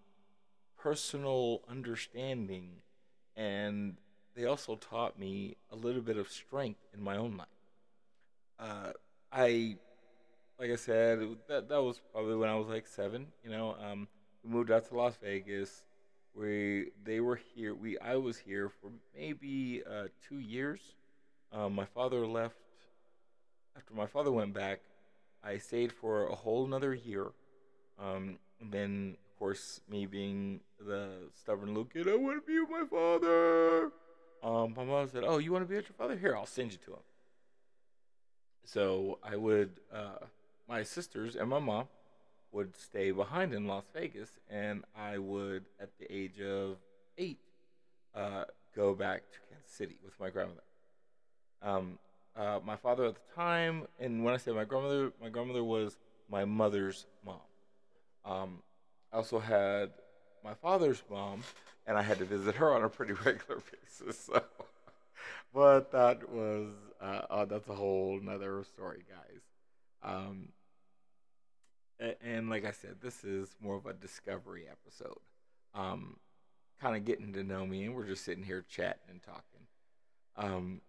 personal 0.78 1.62
understanding, 1.70 2.70
and 3.36 3.98
they 4.36 4.46
also 4.46 4.76
taught 4.76 5.18
me 5.18 5.56
a 5.72 5.76
little 5.76 6.02
bit 6.02 6.18
of 6.18 6.30
strength 6.30 6.80
in 6.94 7.02
my 7.02 7.18
own 7.18 7.38
life. 7.38 7.48
Uh, 8.60 8.92
I, 9.32 9.78
like 10.60 10.72
I 10.72 10.76
said, 10.76 11.20
that 11.48 11.70
that 11.70 11.82
was 11.82 12.02
probably 12.12 12.36
when 12.36 12.50
I 12.50 12.56
was 12.56 12.68
like 12.68 12.88
seven. 12.88 13.28
You 13.44 13.50
know, 13.50 13.76
um, 13.84 14.08
we 14.44 14.52
moved 14.52 14.72
out 14.72 14.88
to 14.90 14.96
Las 14.96 15.18
Vegas. 15.22 15.84
We 16.36 16.92
they 17.04 17.22
were 17.22 17.40
here. 17.56 17.74
We 17.74 17.98
I 18.00 18.16
was 18.18 18.38
here 18.38 18.70
for 18.70 18.92
maybe 19.16 19.84
uh, 19.90 20.08
two 20.28 20.40
years. 20.40 20.82
Um, 21.54 21.74
my 21.74 21.86
father 21.86 22.28
left 22.28 22.58
after 23.78 23.94
my 23.94 24.06
father 24.06 24.32
went 24.32 24.54
back. 24.54 24.82
I 25.44 25.58
stayed 25.58 25.94
for 25.94 26.28
a 26.28 26.36
whole 26.36 26.66
another 26.66 26.94
year. 26.94 27.28
Um, 28.00 28.40
then, 28.60 29.16
of 29.30 29.40
course, 29.40 29.80
me 29.90 30.06
being 30.06 30.60
the 30.80 31.10
stubborn 31.34 31.70
little 31.70 31.86
kid, 31.86 32.10
I 32.10 32.16
want 32.16 32.44
to 32.44 32.48
be 32.48 32.60
with 32.60 32.70
my 32.70 32.86
father. 32.90 33.92
Um, 34.44 34.74
my 34.76 34.84
mom 34.84 35.08
said, 35.08 35.24
"Oh, 35.26 35.38
you 35.38 35.54
want 35.54 35.64
to 35.64 35.70
be 35.70 35.76
with 35.76 35.88
your 35.88 35.96
father? 35.98 36.18
Here, 36.18 36.36
I'll 36.36 36.46
send 36.46 36.72
you 36.72 36.78
to 36.86 36.92
him." 36.94 37.04
So 38.66 39.20
I 39.24 39.36
would, 39.38 39.80
uh, 39.94 40.26
my 40.68 40.84
sisters 40.84 41.36
and 41.36 41.50
my 41.50 41.60
mom 41.60 41.88
would 42.56 42.76
stay 42.78 43.12
behind 43.12 43.54
in 43.54 43.68
Las 43.68 43.84
Vegas, 43.94 44.30
and 44.50 44.86
I 44.98 45.18
would, 45.18 45.66
at 45.80 45.90
the 46.00 46.12
age 46.12 46.40
of 46.40 46.78
eight, 47.18 47.40
uh, 48.16 48.46
go 48.74 48.96
back 48.96 49.24
to 49.34 49.40
Kansas 49.50 49.72
City 49.72 49.98
with 50.04 50.18
my 50.22 50.30
grandmother. 50.30 50.62
Um, 51.62 52.00
uh, 52.36 52.60
my 52.66 52.78
father 52.78 53.06
at 53.06 53.16
the 53.16 53.36
time, 53.36 53.88
and 54.00 54.24
when 54.24 54.34
I 54.34 54.38
say 54.38 54.52
my 54.52 54.64
grandmother, 54.64 55.12
my 55.22 55.28
grandmother 55.28 55.64
was 55.66 55.98
my 56.30 56.46
mother's 56.46 57.06
mom. 57.26 57.36
Um, 58.24 58.64
I 59.12 59.18
also 59.18 59.40
had 59.40 59.92
my 60.44 60.54
father's 60.54 61.04
mom, 61.12 61.44
and 61.86 61.98
I 61.98 62.02
had 62.02 62.20
to 62.20 62.26
visit 62.26 62.56
her 62.56 62.74
on 62.74 62.84
a 62.84 62.90
pretty 62.90 63.14
regular 63.26 63.62
basis. 63.72 64.18
So, 64.18 64.42
but 65.54 65.92
that 65.92 66.30
was 66.30 66.70
uh, 67.02 67.22
uh, 67.30 67.46
that's 67.46 67.68
a 67.68 67.76
whole 67.76 68.18
another 68.22 68.64
story, 68.64 69.04
guys. 69.10 69.42
Um, 70.04 70.50
and, 72.00 72.50
like 72.50 72.66
I 72.66 72.72
said, 72.72 72.98
this 73.02 73.24
is 73.24 73.56
more 73.60 73.76
of 73.76 73.86
a 73.86 73.94
discovery 73.94 74.66
episode. 74.70 75.20
Um, 75.74 76.18
kind 76.82 76.96
of 76.96 77.06
getting 77.06 77.34
to 77.34 77.44
know 77.44 77.66
me, 77.66 77.86
and 77.86 77.96
we're 77.96 78.08
just 78.08 78.26
sitting 78.26 78.44
here 78.44 78.66
chatting 78.68 79.10
and 79.10 79.22
talking. 79.22 79.68
Um, 80.38 80.82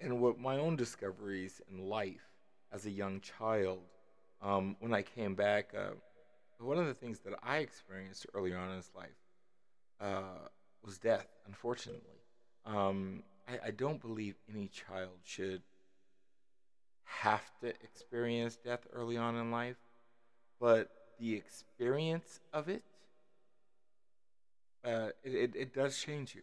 and 0.00 0.20
what 0.20 0.38
my 0.38 0.58
own 0.58 0.76
discoveries 0.76 1.60
in 1.70 1.78
life 1.78 2.28
as 2.72 2.86
a 2.86 2.90
young 2.90 3.20
child, 3.20 3.80
um, 4.42 4.76
when 4.80 4.92
I 4.92 5.02
came 5.02 5.34
back, 5.34 5.72
uh, 5.76 5.94
one 6.58 6.78
of 6.78 6.86
the 6.86 6.94
things 6.94 7.20
that 7.20 7.34
I 7.42 7.58
experienced 7.58 8.26
early 8.34 8.52
on 8.52 8.70
in 8.70 8.82
life 8.94 9.08
uh, 10.00 10.48
was 10.84 10.98
death, 10.98 11.26
unfortunately. 11.46 12.22
Um, 12.64 13.22
I, 13.48 13.68
I 13.68 13.70
don't 13.70 14.00
believe 14.00 14.36
any 14.52 14.68
child 14.68 15.18
should 15.24 15.62
have 17.06 17.42
to 17.60 17.68
experience 17.82 18.56
death 18.56 18.86
early 18.92 19.16
on 19.16 19.36
in 19.36 19.50
life, 19.50 19.76
but 20.60 20.88
the 21.18 21.34
experience 21.34 22.40
of 22.52 22.68
it, 22.68 22.82
uh, 24.84 25.08
it, 25.24 25.34
it, 25.34 25.56
it, 25.56 25.74
does 25.74 25.98
change 25.98 26.34
you. 26.34 26.42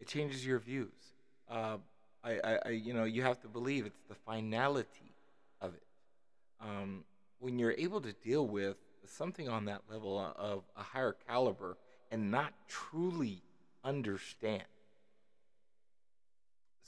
It 0.00 0.08
changes 0.08 0.44
your 0.44 0.58
views. 0.58 1.14
Uh, 1.48 1.78
I, 2.22 2.32
I, 2.42 2.58
I, 2.66 2.68
you 2.70 2.92
know, 2.92 3.04
you 3.04 3.22
have 3.22 3.40
to 3.40 3.48
believe 3.48 3.86
it's 3.86 4.02
the 4.08 4.14
finality 4.14 5.14
of 5.60 5.74
it. 5.74 5.86
Um, 6.60 7.04
when 7.38 7.58
you're 7.58 7.74
able 7.78 8.00
to 8.00 8.12
deal 8.12 8.46
with 8.46 8.76
something 9.06 9.48
on 9.48 9.66
that 9.66 9.82
level 9.90 10.18
of 10.36 10.64
a 10.76 10.82
higher 10.82 11.16
caliber 11.26 11.78
and 12.10 12.30
not 12.30 12.52
truly 12.68 13.42
understand 13.84 14.64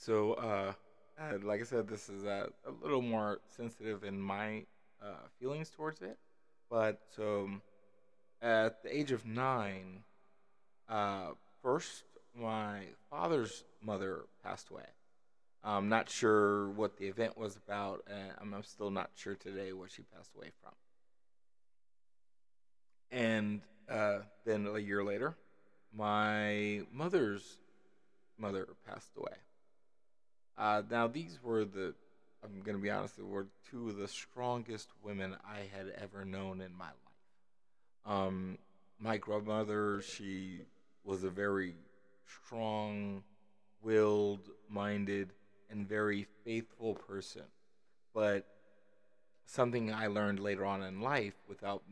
so, 0.01 0.33
uh, 0.33 0.73
uh, 1.21 1.37
like 1.43 1.61
I 1.61 1.63
said, 1.63 1.87
this 1.87 2.09
is 2.09 2.23
a, 2.23 2.49
a 2.65 2.71
little 2.81 3.01
more 3.01 3.39
sensitive 3.55 4.03
in 4.03 4.19
my 4.19 4.65
uh, 5.01 5.27
feelings 5.39 5.69
towards 5.69 6.01
it. 6.01 6.17
But 6.69 7.01
so, 7.15 7.49
at 8.41 8.81
the 8.83 8.95
age 8.95 9.11
of 9.11 9.25
nine, 9.25 10.03
uh, 10.89 11.31
first 11.61 12.03
my 12.35 12.83
father's 13.09 13.63
mother 13.81 14.21
passed 14.43 14.69
away. 14.69 14.85
I'm 15.63 15.89
not 15.89 16.09
sure 16.09 16.69
what 16.69 16.97
the 16.97 17.07
event 17.07 17.37
was 17.37 17.55
about, 17.55 18.03
and 18.07 18.53
I'm 18.53 18.63
still 18.63 18.89
not 18.89 19.11
sure 19.15 19.35
today 19.35 19.73
what 19.73 19.91
she 19.91 20.01
passed 20.01 20.31
away 20.35 20.51
from. 20.61 20.71
And 23.11 23.61
uh, 23.89 24.19
then 24.45 24.65
a 24.65 24.79
year 24.79 25.03
later, 25.03 25.35
my 25.95 26.81
mother's 26.91 27.57
mother 28.39 28.67
passed 28.87 29.11
away. 29.17 29.35
Uh, 30.57 30.81
now, 30.89 31.07
these 31.07 31.39
were 31.43 31.65
the, 31.65 31.93
I'm 32.43 32.61
going 32.61 32.77
to 32.77 32.81
be 32.81 32.89
honest, 32.89 33.17
they 33.17 33.23
were 33.23 33.47
two 33.69 33.89
of 33.89 33.97
the 33.97 34.07
strongest 34.07 34.89
women 35.03 35.35
I 35.45 35.59
had 35.75 35.93
ever 36.01 36.25
known 36.25 36.61
in 36.61 36.73
my 36.75 36.85
life. 36.85 36.95
Um, 38.05 38.57
my 38.99 39.17
grandmother, 39.17 40.01
she 40.01 40.61
was 41.03 41.23
a 41.23 41.29
very 41.29 41.75
strong 42.25 43.23
willed, 43.81 44.49
minded, 44.69 45.33
and 45.69 45.87
very 45.87 46.27
faithful 46.43 46.95
person. 46.95 47.43
But 48.13 48.45
something 49.45 49.93
I 49.93 50.07
learned 50.07 50.39
later 50.39 50.65
on 50.65 50.83
in 50.83 51.01
life 51.01 51.33
without 51.47 51.83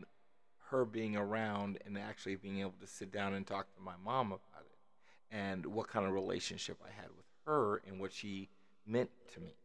her 0.69 0.85
being 0.85 1.15
around 1.15 1.79
and 1.85 1.97
actually 1.97 2.35
being 2.35 2.59
able 2.59 2.75
to 2.81 2.87
sit 2.87 3.11
down 3.11 3.33
and 3.33 3.45
talk 3.45 3.73
to 3.75 3.81
my 3.81 3.95
mom 4.03 4.27
about 4.27 4.61
it 4.61 5.35
and 5.35 5.65
what 5.65 5.87
kind 5.87 6.05
of 6.05 6.13
relationship 6.13 6.77
I 6.83 6.91
had 6.91 7.09
with 7.15 7.25
her 7.49 7.81
and 7.87 7.99
what 7.99 8.13
she 8.13 8.47
meant 8.85 9.09
to 9.33 9.41
me. 9.41 9.55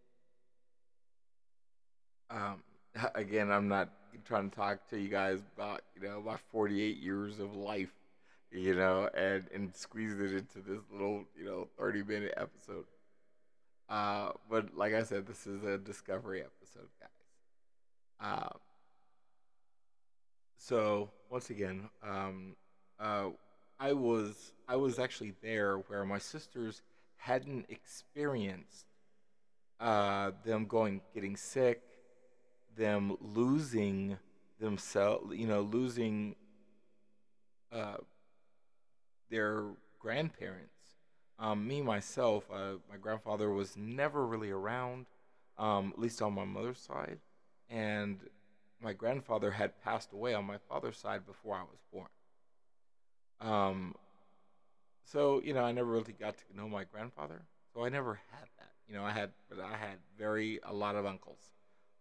Um, 2.31 2.63
again, 3.15 3.51
I'm 3.51 3.69
not 3.69 3.91
trying 4.25 4.51
to 4.51 4.57
talk 4.57 4.89
to 4.91 4.99
you 4.99 5.09
guys 5.09 5.41
about 5.57 5.83
you 5.95 6.09
know 6.09 6.21
my 6.25 6.37
48 6.51 6.97
years 6.97 7.39
of 7.39 7.55
life, 7.55 7.93
you 8.51 8.75
know, 8.75 9.09
and 9.17 9.45
and 9.55 9.75
squeeze 9.77 10.15
it 10.15 10.33
into 10.33 10.61
this 10.67 10.83
little 10.91 11.25
you 11.39 11.45
know 11.45 11.69
30 11.79 12.03
minute 12.03 12.35
episode. 12.37 12.87
Uh, 13.89 14.31
but 14.49 14.75
like 14.77 14.95
I 14.95 15.03
said, 15.03 15.27
this 15.27 15.47
is 15.47 15.63
a 15.63 15.77
discovery 15.77 16.41
episode, 16.41 16.89
guys. 17.01 17.11
Uh, 18.21 18.59
so 20.57 21.11
once 21.31 21.51
again, 21.51 21.91
um, 22.03 22.57
uh, 22.99 23.29
I 23.79 23.93
was 23.93 24.53
I 24.67 24.77
was 24.77 24.99
actually 24.99 25.35
there 25.43 25.77
where 25.77 26.05
my 26.07 26.19
sisters 26.19 26.81
hadn't 27.17 27.67
experienced 27.69 28.87
uh, 29.81 30.33
them 30.45 30.67
going 30.67 31.01
getting 31.15 31.37
sick, 31.37 31.83
them 32.77 33.17
losing 33.21 34.19
themselves, 34.61 35.35
you 35.37 35.47
know, 35.47 35.63
losing 35.63 36.37
uh, 37.73 37.97
their 39.31 39.65
grandparents. 39.99 40.71
Um, 41.39 41.67
me 41.67 41.83
myself, 41.83 42.45
uh, 42.53 42.75
my 42.89 42.97
grandfather 43.01 43.51
was 43.51 43.77
never 43.77 44.25
really 44.25 44.51
around, 44.51 45.07
um, 45.59 45.93
at 45.93 45.99
least 45.99 46.23
on 46.23 46.33
my 46.33 46.45
mother's 46.45 46.79
side, 46.79 47.19
and 47.69 48.21
my 48.81 48.93
grandfather 48.93 49.51
had 49.51 49.83
passed 49.83 50.13
away 50.13 50.35
on 50.35 50.45
my 50.45 50.59
father's 50.69 50.97
side 50.97 51.27
before 51.27 51.57
I 51.57 51.63
was 51.63 51.81
born. 51.93 52.09
Um, 53.41 53.95
so 55.05 55.41
you 55.45 55.55
know, 55.55 55.63
I 55.63 55.73
never 55.73 55.91
really 55.91 56.13
got 56.13 56.37
to 56.39 56.57
know 56.57 56.69
my 56.69 56.85
grandfather, 56.85 57.43
so 57.73 57.85
I 57.85 57.89
never 57.89 58.15
had 58.31 58.49
that. 58.59 58.71
You 58.89 58.95
know, 58.95 59.05
I 59.05 59.13
had, 59.13 59.31
but 59.49 59.61
I 59.61 59.77
had 59.77 59.99
very 60.19 60.61
a 60.63 60.73
lot 60.73 60.97
of 60.97 61.07
uncles. 61.07 61.41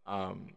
Um, 0.05 0.53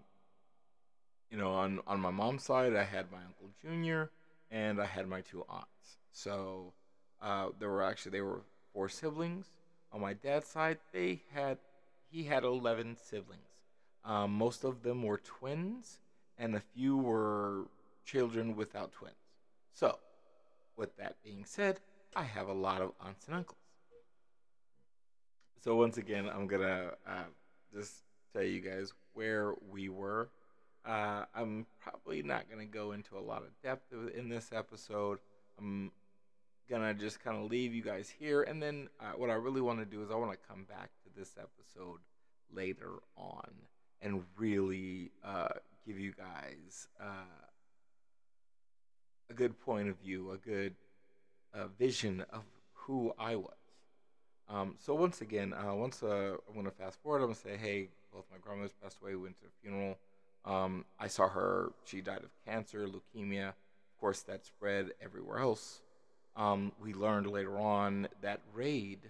you 1.31 1.39
know, 1.39 1.53
on 1.53 1.81
on 1.87 2.01
my 2.01 2.11
mom's 2.11 2.45
side, 2.45 2.75
I 2.75 2.85
had 2.85 3.11
my 3.11 3.19
uncle 3.19 3.51
Junior, 3.61 4.11
and 4.51 4.81
I 4.81 4.87
had 4.87 5.09
my 5.09 5.21
two 5.21 5.45
aunts. 5.49 5.99
So 6.13 6.73
uh, 7.21 7.49
there 7.59 7.71
were 7.71 7.83
actually 7.83 8.13
they 8.13 8.23
were 8.23 8.43
four 8.73 8.89
siblings. 8.89 9.47
On 9.93 10.01
my 10.01 10.15
dad's 10.15 10.49
side, 10.49 10.79
they 10.93 11.23
had 11.33 11.59
he 12.09 12.25
had 12.25 12.45
eleven 12.45 12.97
siblings. 12.97 13.43
Um, 14.05 14.33
most 14.33 14.65
of 14.65 14.83
them 14.83 15.03
were 15.03 15.19
twins, 15.19 15.99
and 16.39 16.55
a 16.55 16.61
few 16.61 16.97
were 16.97 17.67
children 18.05 18.55
without 18.55 18.93
twins. 18.93 19.17
So, 19.73 19.99
with 20.77 20.97
that 20.97 21.17
being 21.25 21.45
said, 21.45 21.81
I 22.17 22.23
have 22.23 22.49
a 22.49 22.53
lot 22.55 22.81
of 22.81 22.93
aunts 22.99 23.27
and 23.27 23.37
uncles. 23.37 23.59
So 25.63 25.77
once 25.77 25.99
again, 25.99 26.27
I'm 26.27 26.47
gonna 26.47 26.93
uh, 27.07 27.25
just 27.75 27.93
tell 28.33 28.43
you 28.43 28.61
guys 28.61 28.95
where 29.13 29.53
we 29.71 29.91
were. 29.91 30.31
Uh, 30.87 31.27
I'm 31.35 31.67
probably 31.79 32.23
not 32.23 32.49
gonna 32.49 32.65
go 32.65 32.93
into 32.93 33.19
a 33.19 33.21
lot 33.21 33.43
of 33.43 33.49
depth 33.63 33.93
in 34.17 34.31
this 34.31 34.51
episode. 34.51 35.19
I'm 35.59 35.93
gonna 36.71 36.95
just 36.95 37.23
kind 37.23 37.37
of 37.37 37.51
leave 37.51 37.75
you 37.75 37.83
guys 37.83 38.09
here, 38.09 38.45
and 38.45 38.63
then 38.63 38.89
uh, 38.99 39.13
what 39.17 39.29
I 39.29 39.35
really 39.35 39.61
want 39.61 39.81
to 39.81 39.85
do 39.85 40.03
is 40.03 40.11
I 40.11 40.15
want 40.15 40.33
to 40.33 40.39
come 40.49 40.65
back 40.65 40.89
to 41.05 41.11
this 41.15 41.35
episode 41.39 42.01
later 42.51 42.93
on 43.19 43.51
and 44.01 44.23
really 44.39 45.11
uh, 45.23 45.49
give 45.87 45.99
you 45.99 46.13
guys 46.13 46.89
uh, 46.99 47.45
a 49.29 49.35
good 49.35 49.61
point 49.61 49.91
of 49.91 49.99
view, 49.99 50.31
a 50.31 50.39
good 50.39 50.77
uh, 51.57 51.69
vision 51.79 52.25
of 52.33 52.43
who 52.73 53.13
I 53.19 53.37
was. 53.37 53.53
Um, 54.49 54.77
so 54.79 54.95
once 54.95 55.21
again, 55.21 55.53
uh, 55.53 55.75
once 55.75 56.03
uh, 56.03 56.37
I'm 56.49 56.55
gonna 56.55 56.71
fast 56.71 57.03
forward, 57.03 57.19
I'm 57.19 57.27
gonna 57.27 57.35
say, 57.35 57.57
hey, 57.57 57.89
both 58.13 58.25
my 58.31 58.39
grandmothers 58.39 58.75
passed 58.83 58.99
away. 59.03 59.13
We 59.13 59.23
went 59.23 59.39
to 59.41 59.47
a 59.47 59.63
funeral. 59.63 59.99
Um, 60.45 60.85
I 61.01 61.09
saw 61.09 61.29
her. 61.29 61.73
She 61.85 62.01
died 62.01 62.23
of 62.23 62.31
cancer, 62.45 62.87
leukemia. 62.87 63.49
Of 63.49 64.01
course, 64.01 64.23
that 64.23 64.45
spread 64.45 64.91
everywhere 65.03 65.39
else. 65.39 65.83
Um, 66.37 66.73
we 66.81 66.95
learned 66.95 67.27
later 67.27 67.59
on 67.59 68.09
that 68.21 68.41
raid 68.55 69.01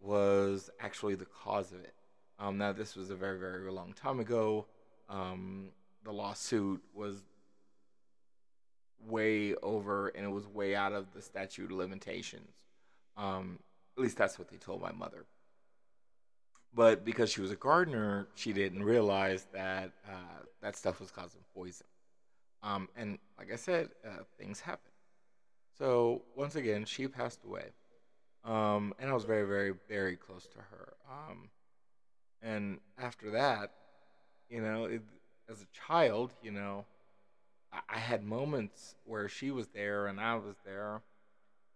was 0.00 0.70
actually 0.80 1.14
the 1.14 1.26
cause 1.26 1.72
of 1.72 1.80
it. 1.80 1.94
Um, 2.38 2.56
now, 2.56 2.72
this 2.72 2.96
was 2.96 3.10
a 3.10 3.14
very, 3.14 3.38
very 3.38 3.70
long 3.70 3.92
time 3.92 4.18
ago. 4.18 4.66
Um, 5.08 5.68
the 6.04 6.12
lawsuit 6.12 6.82
was 6.94 7.22
way 9.06 9.54
over 9.56 10.08
and 10.08 10.24
it 10.24 10.30
was 10.30 10.46
way 10.46 10.74
out 10.74 10.92
of 10.92 11.12
the 11.14 11.22
statute 11.22 11.70
of 11.70 11.76
limitations. 11.76 12.54
Um, 13.16 13.58
at 13.96 14.02
least 14.02 14.16
that's 14.16 14.38
what 14.38 14.48
they 14.48 14.56
told 14.56 14.80
my 14.80 14.92
mother. 14.92 15.26
But 16.72 17.04
because 17.04 17.30
she 17.30 17.40
was 17.40 17.50
a 17.50 17.56
gardener, 17.56 18.28
she 18.34 18.52
didn't 18.52 18.84
realize 18.84 19.46
that 19.52 19.90
uh, 20.08 20.42
that 20.62 20.76
stuff 20.76 21.00
was 21.00 21.10
causing 21.10 21.40
poison. 21.54 21.86
Um, 22.62 22.88
and 22.96 23.18
like 23.38 23.52
I 23.52 23.56
said, 23.56 23.88
uh, 24.06 24.22
things 24.38 24.60
happen. 24.60 24.92
So 25.78 26.22
once 26.36 26.54
again, 26.56 26.84
she 26.84 27.08
passed 27.08 27.40
away. 27.44 27.70
Um, 28.44 28.94
and 28.98 29.10
I 29.10 29.14
was 29.14 29.24
very, 29.24 29.46
very, 29.46 29.74
very 29.88 30.16
close 30.16 30.46
to 30.48 30.58
her. 30.58 30.94
Um, 31.10 31.50
and 32.42 32.78
after 32.98 33.30
that, 33.32 33.72
you 34.48 34.60
know, 34.60 34.84
it, 34.84 35.02
as 35.50 35.62
a 35.62 35.66
child, 35.86 36.32
you 36.42 36.50
know, 36.50 36.84
I, 37.72 37.98
had 37.98 38.24
moments 38.24 38.96
where 39.04 39.28
she 39.28 39.50
was 39.50 39.68
there 39.68 40.06
and 40.06 40.20
I 40.20 40.34
was 40.36 40.56
there. 40.64 41.02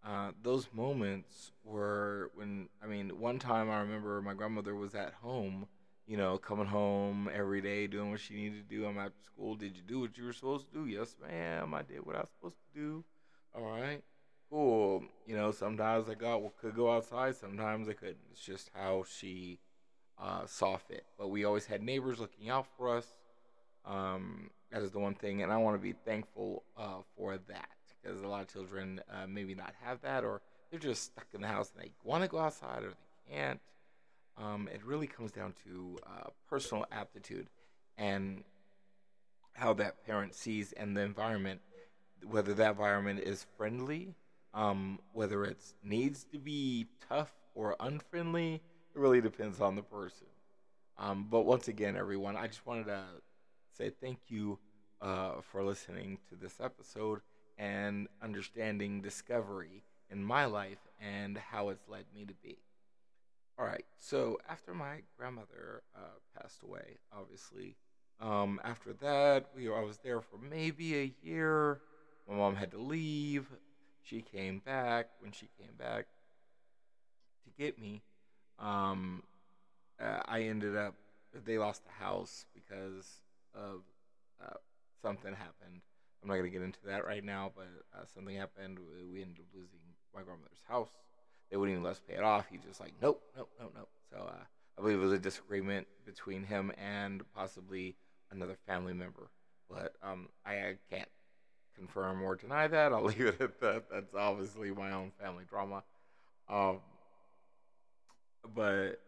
Uh, 0.05 0.33
those 0.43 0.69
moments 0.73 1.53
were 1.65 2.31
when 2.35 2.69
I 2.83 2.87
mean, 2.87 3.21
one 3.21 3.39
time 3.39 3.71
I 3.71 3.81
remember 3.81 4.21
my 4.21 4.35
grandmother 4.35 4.75
was 4.75 4.95
at 4.95 5.15
home, 5.15 5.67
you 6.07 6.17
know, 6.17 6.37
coming 6.37 6.67
home 6.67 7.31
every 7.35 7.63
day 7.63 7.87
doing 7.87 8.11
what 8.11 8.21
she 8.21 8.35
needed 8.35 8.69
to 8.69 8.77
do. 8.77 8.87
I'm 8.87 8.99
after 8.99 9.23
school. 9.25 9.55
Did 9.55 9.77
you 9.77 9.83
do 9.83 10.01
what 10.01 10.19
you 10.19 10.25
were 10.25 10.33
supposed 10.33 10.69
to 10.69 10.75
do? 10.75 10.87
Yes, 10.87 11.17
ma'am. 11.23 11.73
I 11.73 11.83
did 11.83 12.05
what 12.05 12.17
I 12.17 12.21
was 12.21 12.31
supposed 12.37 12.57
to 12.75 12.81
do. 12.81 13.05
All 13.55 13.63
right, 13.63 14.03
cool. 14.51 15.05
You 15.27 15.37
know, 15.37 15.53
sometimes 15.53 16.09
I 16.09 16.15
got 16.15 16.43
could 16.61 16.75
go 16.75 16.93
outside. 16.93 17.37
Sometimes 17.37 17.89
I 17.89 17.93
couldn't. 17.93 18.19
It's 18.31 18.45
just 18.45 18.71
how 18.75 19.05
she 19.09 19.59
uh, 20.19 20.45
saw 20.47 20.77
fit. 20.77 21.07
But 21.19 21.29
we 21.29 21.45
always 21.45 21.67
had 21.67 21.83
neighbors 21.83 22.19
looking 22.19 22.51
out 22.51 22.67
for 22.77 22.95
us. 22.95 23.07
Um, 23.85 24.51
that 24.70 24.83
is 24.83 24.90
the 24.90 24.99
one 24.99 25.14
thing, 25.14 25.42
and 25.42 25.53
I 25.53 25.57
want 25.57 25.77
to 25.77 25.83
be 25.83 25.92
thankful 25.92 26.64
uh, 26.77 27.03
for 27.16 27.38
that 27.49 27.68
because 28.03 28.20
a 28.23 28.27
lot 28.27 28.42
of 28.42 28.53
children 28.53 29.01
uh, 29.11 29.27
maybe 29.27 29.55
not 29.55 29.73
have 29.83 30.01
that, 30.03 30.25
or 30.25 30.40
they're 30.70 30.81
just 30.81 31.05
stuck 31.05 31.27
in 31.33 31.40
the 31.40 31.47
house 31.47 31.70
and 31.75 31.85
they 31.85 31.92
want 32.03 32.23
to 32.23 32.29
go 32.29 32.38
outside 32.38 32.83
or 32.83 32.90
they 32.90 33.35
can't. 33.35 33.61
Um, 34.37 34.68
it 34.73 34.85
really 34.85 35.07
comes 35.07 35.31
down 35.31 35.55
to 35.64 35.99
uh, 36.05 36.31
personal 36.49 36.87
aptitude 36.90 37.49
and 37.97 38.42
how 39.53 39.73
that 39.75 40.05
parent 40.05 40.35
sees 40.35 40.73
and 40.73 40.97
the 40.97 41.03
environment, 41.03 41.61
whether 42.25 42.53
that 42.55 42.70
environment 42.70 43.20
is 43.20 43.47
friendly, 43.57 44.16
um, 44.53 44.99
whether 45.12 45.44
it 45.44 45.59
needs 45.85 46.25
to 46.33 46.38
be 46.38 46.87
tough 47.09 47.33
or 47.55 47.77
unfriendly. 47.79 48.55
It 48.55 48.99
really 48.99 49.20
depends 49.20 49.61
on 49.61 49.77
the 49.77 49.83
person. 49.83 50.27
Um, 50.99 51.29
but 51.31 51.42
once 51.42 51.68
again, 51.68 51.97
everyone, 51.97 52.37
I 52.37 52.49
just 52.49 52.66
wanted 52.66 52.87
to 52.87 53.05
say 53.77 53.91
thank 53.91 54.19
you 54.29 54.59
uh, 55.01 55.41
for 55.41 55.65
listening 55.65 56.19
to 56.29 56.37
this 56.37 56.61
episode 56.61 57.21
and 57.59 58.09
understanding 58.23 59.01
discovery 59.01 59.83
in 60.11 60.23
my 60.23 60.45
life 60.45 60.79
and 61.01 61.37
how 61.37 61.69
it's 61.71 61.89
led 61.89 62.05
me 62.15 62.25
to 62.25 62.35
be. 62.35 62.59
All 63.59 63.67
right, 63.67 63.85
so 63.99 64.39
after 64.49 64.75
my 64.75 65.03
grandmother 65.17 65.83
uh, 65.95 66.19
passed 66.37 66.63
away, 66.63 66.99
obviously, 67.17 67.77
um, 68.21 68.61
after 68.65 68.93
that, 68.95 69.51
we 69.55 69.69
I 69.69 69.81
was 69.81 69.99
there 69.99 70.21
for 70.21 70.39
maybe 70.39 70.97
a 70.99 71.13
year. 71.23 71.81
My 72.29 72.37
mom 72.37 72.57
had 72.57 72.71
to 72.73 72.79
leave. 72.79 73.47
She 74.03 74.23
came 74.23 74.61
back. 74.61 75.09
When 75.21 75.33
she 75.33 75.49
came 75.59 75.75
back 75.79 76.07
to 77.45 77.63
get 77.63 77.79
me, 77.79 78.03
um, 78.59 79.23
uh, 80.01 80.21
I 80.27 80.43
ended 80.43 80.77
up. 80.77 80.95
They 81.45 81.59
lost 81.59 81.85
the 81.85 81.93
house 81.93 82.47
because 82.55 83.21
of 83.55 83.83
uh, 84.43 84.57
something 85.03 85.35
happened 85.35 85.83
I'm 86.25 86.29
not 86.35 86.43
to 86.43 86.49
get 86.49 86.62
into 86.62 86.79
that 86.87 87.05
right 87.05 87.23
now, 87.23 87.53
but 87.55 87.69
uh, 87.95 88.05
something 88.14 88.35
happened. 88.35 88.79
We 89.12 89.21
ended 89.21 89.40
up 89.40 89.47
losing 89.55 89.79
my 90.14 90.23
grandmother's 90.23 90.62
house. 90.67 90.88
They 91.51 91.59
wouldn't 91.59 91.75
even 91.75 91.85
let 91.85 91.90
us 91.90 92.01
pay 92.09 92.14
it 92.14 92.23
off. 92.23 92.47
He 92.51 92.57
just 92.57 92.81
like, 92.81 92.95
nope, 93.03 93.23
nope, 93.37 93.51
nope, 93.61 93.73
nope. 93.77 93.90
So 94.11 94.17
uh, 94.27 94.45
I 94.79 94.81
believe 94.81 94.99
it 94.99 95.03
was 95.03 95.12
a 95.12 95.19
disagreement 95.19 95.87
between 96.07 96.45
him 96.45 96.73
and 96.79 97.23
possibly 97.35 97.97
another 98.31 98.57
family 98.67 98.95
member. 98.95 99.29
But 99.69 99.97
um, 100.03 100.31
I, 100.47 100.53
I 100.53 100.77
can't 100.90 101.09
confirm 101.77 102.23
or 102.23 102.37
deny 102.37 102.69
that. 102.69 102.95
I'll 102.95 103.05
leave 103.05 103.21
it 103.21 103.40
at 103.43 103.61
that. 103.61 103.85
That's 103.93 104.14
obviously 104.14 104.71
my 104.71 104.93
own 104.93 105.12
family 105.23 105.45
drama. 105.47 105.83
Um, 106.49 106.79
but 108.55 108.99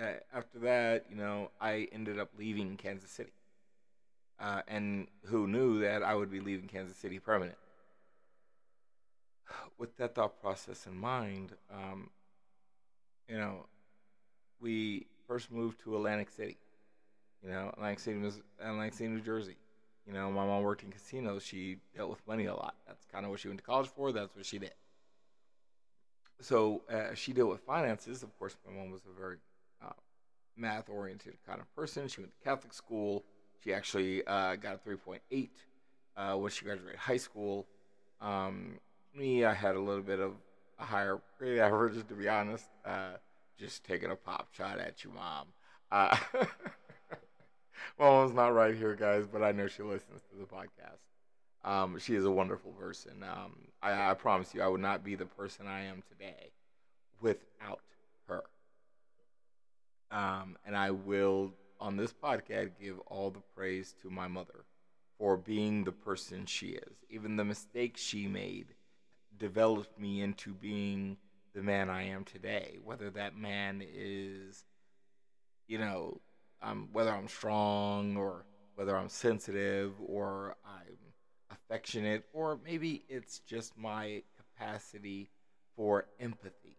uh, 0.00 0.12
after 0.32 0.60
that, 0.60 1.04
you 1.10 1.16
know, 1.16 1.50
I 1.60 1.88
ended 1.92 2.18
up 2.18 2.30
leaving 2.38 2.78
Kansas 2.78 3.10
City 3.10 3.32
uh, 4.40 4.62
and 4.68 5.08
who 5.26 5.46
knew 5.46 5.80
that 5.80 6.02
I 6.02 6.14
would 6.14 6.30
be 6.30 6.40
leaving 6.40 6.68
Kansas 6.68 6.96
City 6.96 7.18
permanent. 7.18 7.58
With 9.78 9.96
that 9.96 10.14
thought 10.14 10.40
process 10.40 10.86
in 10.86 10.96
mind, 10.96 11.52
um, 11.72 12.10
you 13.28 13.38
know, 13.38 13.66
we 14.60 15.06
first 15.26 15.50
moved 15.50 15.80
to 15.80 15.96
Atlantic 15.96 16.30
City. 16.30 16.56
You 17.42 17.50
know, 17.50 17.70
Atlantic 17.74 18.00
City, 18.00 18.20
Atlantic 18.60 18.94
City, 18.94 19.08
New 19.10 19.20
Jersey. 19.20 19.56
You 20.06 20.12
know, 20.12 20.30
my 20.30 20.44
mom 20.44 20.62
worked 20.62 20.82
in 20.82 20.90
casinos. 20.90 21.42
She 21.42 21.76
dealt 21.94 22.10
with 22.10 22.26
money 22.26 22.46
a 22.46 22.54
lot. 22.54 22.74
That's 22.86 23.04
kind 23.04 23.24
of 23.24 23.30
what 23.30 23.40
she 23.40 23.48
went 23.48 23.60
to 23.60 23.64
college 23.64 23.88
for. 23.88 24.10
That's 24.10 24.34
what 24.34 24.46
she 24.46 24.58
did. 24.58 24.72
So 26.40 26.82
uh, 26.90 27.14
she 27.14 27.32
dealt 27.32 27.50
with 27.50 27.60
finances. 27.60 28.22
Of 28.22 28.36
course, 28.38 28.56
my 28.66 28.72
mom 28.72 28.90
was 28.90 29.02
a 29.04 29.18
very 29.18 29.36
uh, 29.84 29.92
math-oriented 30.56 31.34
kind 31.46 31.60
of 31.60 31.72
person. 31.74 32.08
She 32.08 32.20
went 32.20 32.32
to 32.32 32.44
Catholic 32.44 32.72
school 32.72 33.24
she 33.62 33.72
actually 33.72 34.26
uh, 34.26 34.56
got 34.56 34.80
a 34.84 34.88
3.8 34.88 35.48
uh, 36.16 36.36
when 36.36 36.50
she 36.50 36.64
graduated 36.64 36.98
high 36.98 37.16
school. 37.16 37.66
Um, 38.20 38.78
me, 39.14 39.44
I 39.44 39.54
had 39.54 39.76
a 39.76 39.80
little 39.80 40.02
bit 40.02 40.20
of 40.20 40.32
a 40.78 40.84
higher 40.84 41.20
grade 41.38 41.58
average, 41.58 42.06
to 42.06 42.14
be 42.14 42.28
honest. 42.28 42.68
Uh, 42.84 43.16
just 43.58 43.84
taking 43.84 44.10
a 44.10 44.16
pop 44.16 44.48
shot 44.54 44.78
at 44.78 45.02
you, 45.04 45.10
mom. 45.10 45.48
Uh, 45.90 46.16
mom's 47.98 48.32
not 48.32 48.54
right 48.54 48.74
here, 48.74 48.94
guys, 48.94 49.26
but 49.26 49.42
I 49.42 49.52
know 49.52 49.66
she 49.66 49.82
listens 49.82 50.22
to 50.30 50.38
the 50.38 50.44
podcast. 50.44 50.98
Um, 51.64 51.98
she 51.98 52.14
is 52.14 52.24
a 52.24 52.30
wonderful 52.30 52.72
person. 52.72 53.22
Um, 53.22 53.56
I, 53.82 54.10
I 54.10 54.14
promise 54.14 54.54
you, 54.54 54.62
I 54.62 54.68
would 54.68 54.80
not 54.80 55.04
be 55.04 55.16
the 55.16 55.26
person 55.26 55.66
I 55.66 55.82
am 55.84 56.02
today 56.08 56.52
without 57.20 57.80
her. 58.28 58.44
Um, 60.10 60.56
and 60.64 60.76
I 60.76 60.92
will 60.92 61.52
on 61.80 61.96
this 61.96 62.12
podcast 62.12 62.70
give 62.80 62.98
all 63.06 63.30
the 63.30 63.42
praise 63.54 63.94
to 64.02 64.10
my 64.10 64.28
mother 64.28 64.64
for 65.18 65.36
being 65.36 65.84
the 65.84 65.92
person 65.92 66.46
she 66.46 66.68
is. 66.68 67.04
Even 67.10 67.36
the 67.36 67.44
mistakes 67.44 68.00
she 68.00 68.26
made 68.26 68.74
developed 69.36 69.98
me 69.98 70.20
into 70.20 70.52
being 70.54 71.16
the 71.54 71.62
man 71.62 71.90
I 71.90 72.04
am 72.04 72.24
today. 72.24 72.78
Whether 72.82 73.10
that 73.10 73.36
man 73.36 73.82
is, 73.84 74.64
you 75.66 75.78
know, 75.78 76.20
um, 76.62 76.88
whether 76.92 77.10
I'm 77.10 77.28
strong 77.28 78.16
or 78.16 78.44
whether 78.74 78.96
I'm 78.96 79.08
sensitive 79.08 79.92
or 80.04 80.56
I'm 80.64 80.96
affectionate, 81.50 82.24
or 82.32 82.58
maybe 82.64 83.04
it's 83.08 83.40
just 83.40 83.76
my 83.76 84.22
capacity 84.36 85.30
for 85.76 86.06
empathy 86.20 86.77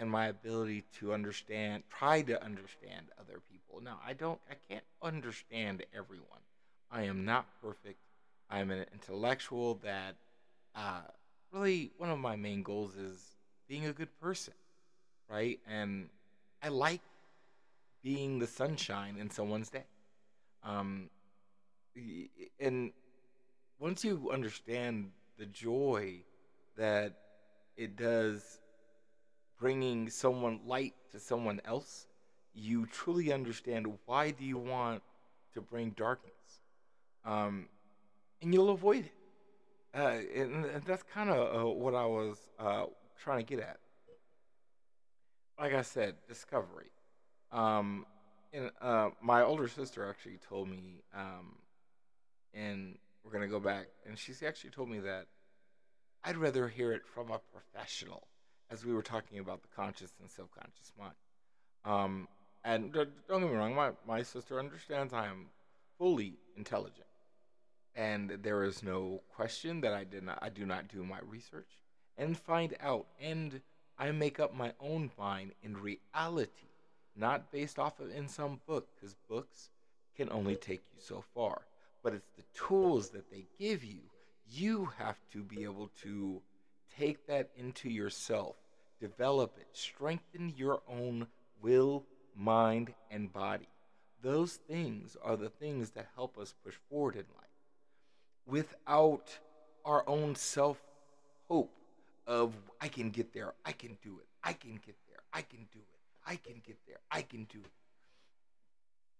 and 0.00 0.10
my 0.10 0.28
ability 0.28 0.82
to 0.98 1.12
understand, 1.12 1.82
try 1.90 2.22
to 2.22 2.42
understand 2.42 3.06
other 3.20 3.40
people. 3.52 3.82
Now, 3.82 3.98
I 4.04 4.14
don't, 4.14 4.40
I 4.50 4.54
can't 4.68 4.84
understand 5.02 5.84
everyone. 5.94 6.40
I 6.90 7.02
am 7.02 7.26
not 7.26 7.46
perfect. 7.60 7.98
I 8.48 8.60
am 8.60 8.70
an 8.70 8.86
intellectual 8.94 9.78
that 9.84 10.16
uh, 10.74 11.02
really 11.52 11.92
one 11.98 12.08
of 12.08 12.18
my 12.18 12.34
main 12.34 12.62
goals 12.62 12.96
is 12.96 13.36
being 13.68 13.84
a 13.86 13.92
good 13.92 14.08
person, 14.20 14.54
right? 15.28 15.60
And 15.68 16.08
I 16.62 16.68
like 16.68 17.02
being 18.02 18.38
the 18.38 18.46
sunshine 18.46 19.18
in 19.20 19.28
someone's 19.28 19.68
day. 19.68 19.84
Um, 20.64 21.10
and 22.58 22.90
once 23.78 24.02
you 24.02 24.30
understand 24.32 25.10
the 25.36 25.44
joy 25.44 26.14
that 26.78 27.18
it 27.76 27.96
does 27.96 28.60
bringing 29.60 30.08
someone 30.08 30.58
light 30.66 30.94
to 31.12 31.20
someone 31.20 31.60
else, 31.64 32.06
you 32.54 32.86
truly 32.86 33.32
understand 33.32 33.86
why 34.06 34.30
do 34.30 34.44
you 34.44 34.58
want 34.58 35.02
to 35.54 35.60
bring 35.60 35.90
darkness, 35.90 36.60
um, 37.24 37.68
and 38.40 38.54
you'll 38.54 38.70
avoid 38.70 39.04
it. 39.04 39.12
Uh, 39.92 40.18
and, 40.34 40.64
and, 40.64 40.82
that's 40.84 41.02
kind 41.02 41.30
of 41.30 41.62
uh, 41.62 41.68
what 41.68 41.94
I 41.94 42.06
was 42.06 42.46
uh, 42.60 42.84
trying 43.18 43.44
to 43.44 43.44
get 43.44 43.58
at. 43.58 43.78
Like 45.58 45.74
I 45.74 45.82
said, 45.82 46.14
discovery. 46.28 46.92
Um, 47.50 48.06
and 48.52 48.70
uh, 48.80 49.10
my 49.20 49.42
older 49.42 49.66
sister 49.66 50.08
actually 50.08 50.38
told 50.48 50.68
me, 50.68 51.02
um, 51.14 51.56
and 52.54 52.98
we're 53.24 53.32
gonna 53.32 53.48
go 53.48 53.60
back, 53.60 53.86
and 54.06 54.16
she 54.16 54.32
actually 54.46 54.70
told 54.70 54.88
me 54.88 55.00
that 55.00 55.26
I'd 56.24 56.36
rather 56.36 56.68
hear 56.68 56.92
it 56.92 57.02
from 57.06 57.30
a 57.30 57.40
professional, 57.52 58.28
as 58.70 58.84
we 58.84 58.92
were 58.92 59.02
talking 59.02 59.38
about 59.38 59.62
the 59.62 59.68
conscious 59.74 60.12
and 60.20 60.30
subconscious 60.30 60.92
mind. 60.98 61.14
Um, 61.84 62.28
and 62.64 62.92
don't 62.92 63.08
get 63.28 63.40
me 63.40 63.56
wrong, 63.56 63.74
my, 63.74 63.90
my 64.06 64.22
sister 64.22 64.58
understands 64.58 65.12
I 65.12 65.26
am 65.26 65.46
fully 65.98 66.34
intelligent, 66.56 67.06
and 67.94 68.38
there 68.42 68.64
is 68.64 68.82
no 68.82 69.22
question 69.34 69.80
that 69.80 69.92
I 69.92 70.04
did 70.04 70.24
not 70.24 70.38
I 70.42 70.50
do 70.50 70.66
not 70.66 70.88
do 70.88 71.02
my 71.02 71.18
research 71.26 71.78
and 72.18 72.36
find 72.36 72.76
out, 72.80 73.06
and 73.20 73.60
I 73.98 74.10
make 74.12 74.38
up 74.38 74.54
my 74.54 74.72
own 74.80 75.10
mind 75.18 75.52
in 75.62 75.76
reality 75.76 76.68
not 77.16 77.50
based 77.50 77.78
off 77.78 78.00
of 78.00 78.10
in 78.10 78.28
some 78.28 78.60
book, 78.66 78.88
because 78.94 79.14
books 79.28 79.70
can 80.16 80.30
only 80.30 80.56
take 80.56 80.80
you 80.94 81.00
so 81.00 81.24
far. 81.34 81.62
But 82.02 82.14
it's 82.14 82.30
the 82.36 82.44
tools 82.54 83.10
that 83.10 83.30
they 83.30 83.46
give 83.58 83.84
you. 83.84 84.00
You 84.48 84.90
have 84.98 85.18
to 85.32 85.42
be 85.42 85.64
able 85.64 85.90
to 86.02 86.40
take 87.00 87.26
that 87.26 87.50
into 87.56 87.88
yourself, 87.88 88.56
develop 89.00 89.56
it, 89.58 89.68
strengthen 89.72 90.52
your 90.56 90.82
own 90.88 91.26
will, 91.62 92.04
mind, 92.36 92.92
and 93.10 93.32
body. 93.32 93.68
Those 94.22 94.54
things 94.54 95.16
are 95.22 95.36
the 95.36 95.48
things 95.48 95.90
that 95.90 96.08
help 96.14 96.38
us 96.38 96.54
push 96.64 96.74
forward 96.90 97.14
in 97.14 97.24
life. 97.36 97.46
Without 98.46 99.38
our 99.84 100.04
own 100.06 100.34
self 100.34 100.80
hope 101.48 101.72
of, 102.26 102.54
I 102.80 102.88
can 102.88 103.10
get 103.10 103.32
there, 103.32 103.54
I 103.64 103.72
can 103.72 103.96
do 104.02 104.18
it, 104.20 104.26
I 104.44 104.52
can 104.52 104.72
get 104.72 104.96
there, 105.08 105.20
I 105.32 105.42
can 105.42 105.66
do 105.72 105.78
it 105.78 106.00
I 106.26 106.36
can 106.36 106.62
get 106.64 106.78
there. 106.86 106.98
I 107.10 107.22
can 107.22 107.44
do 107.44 107.58
it. 107.58 107.72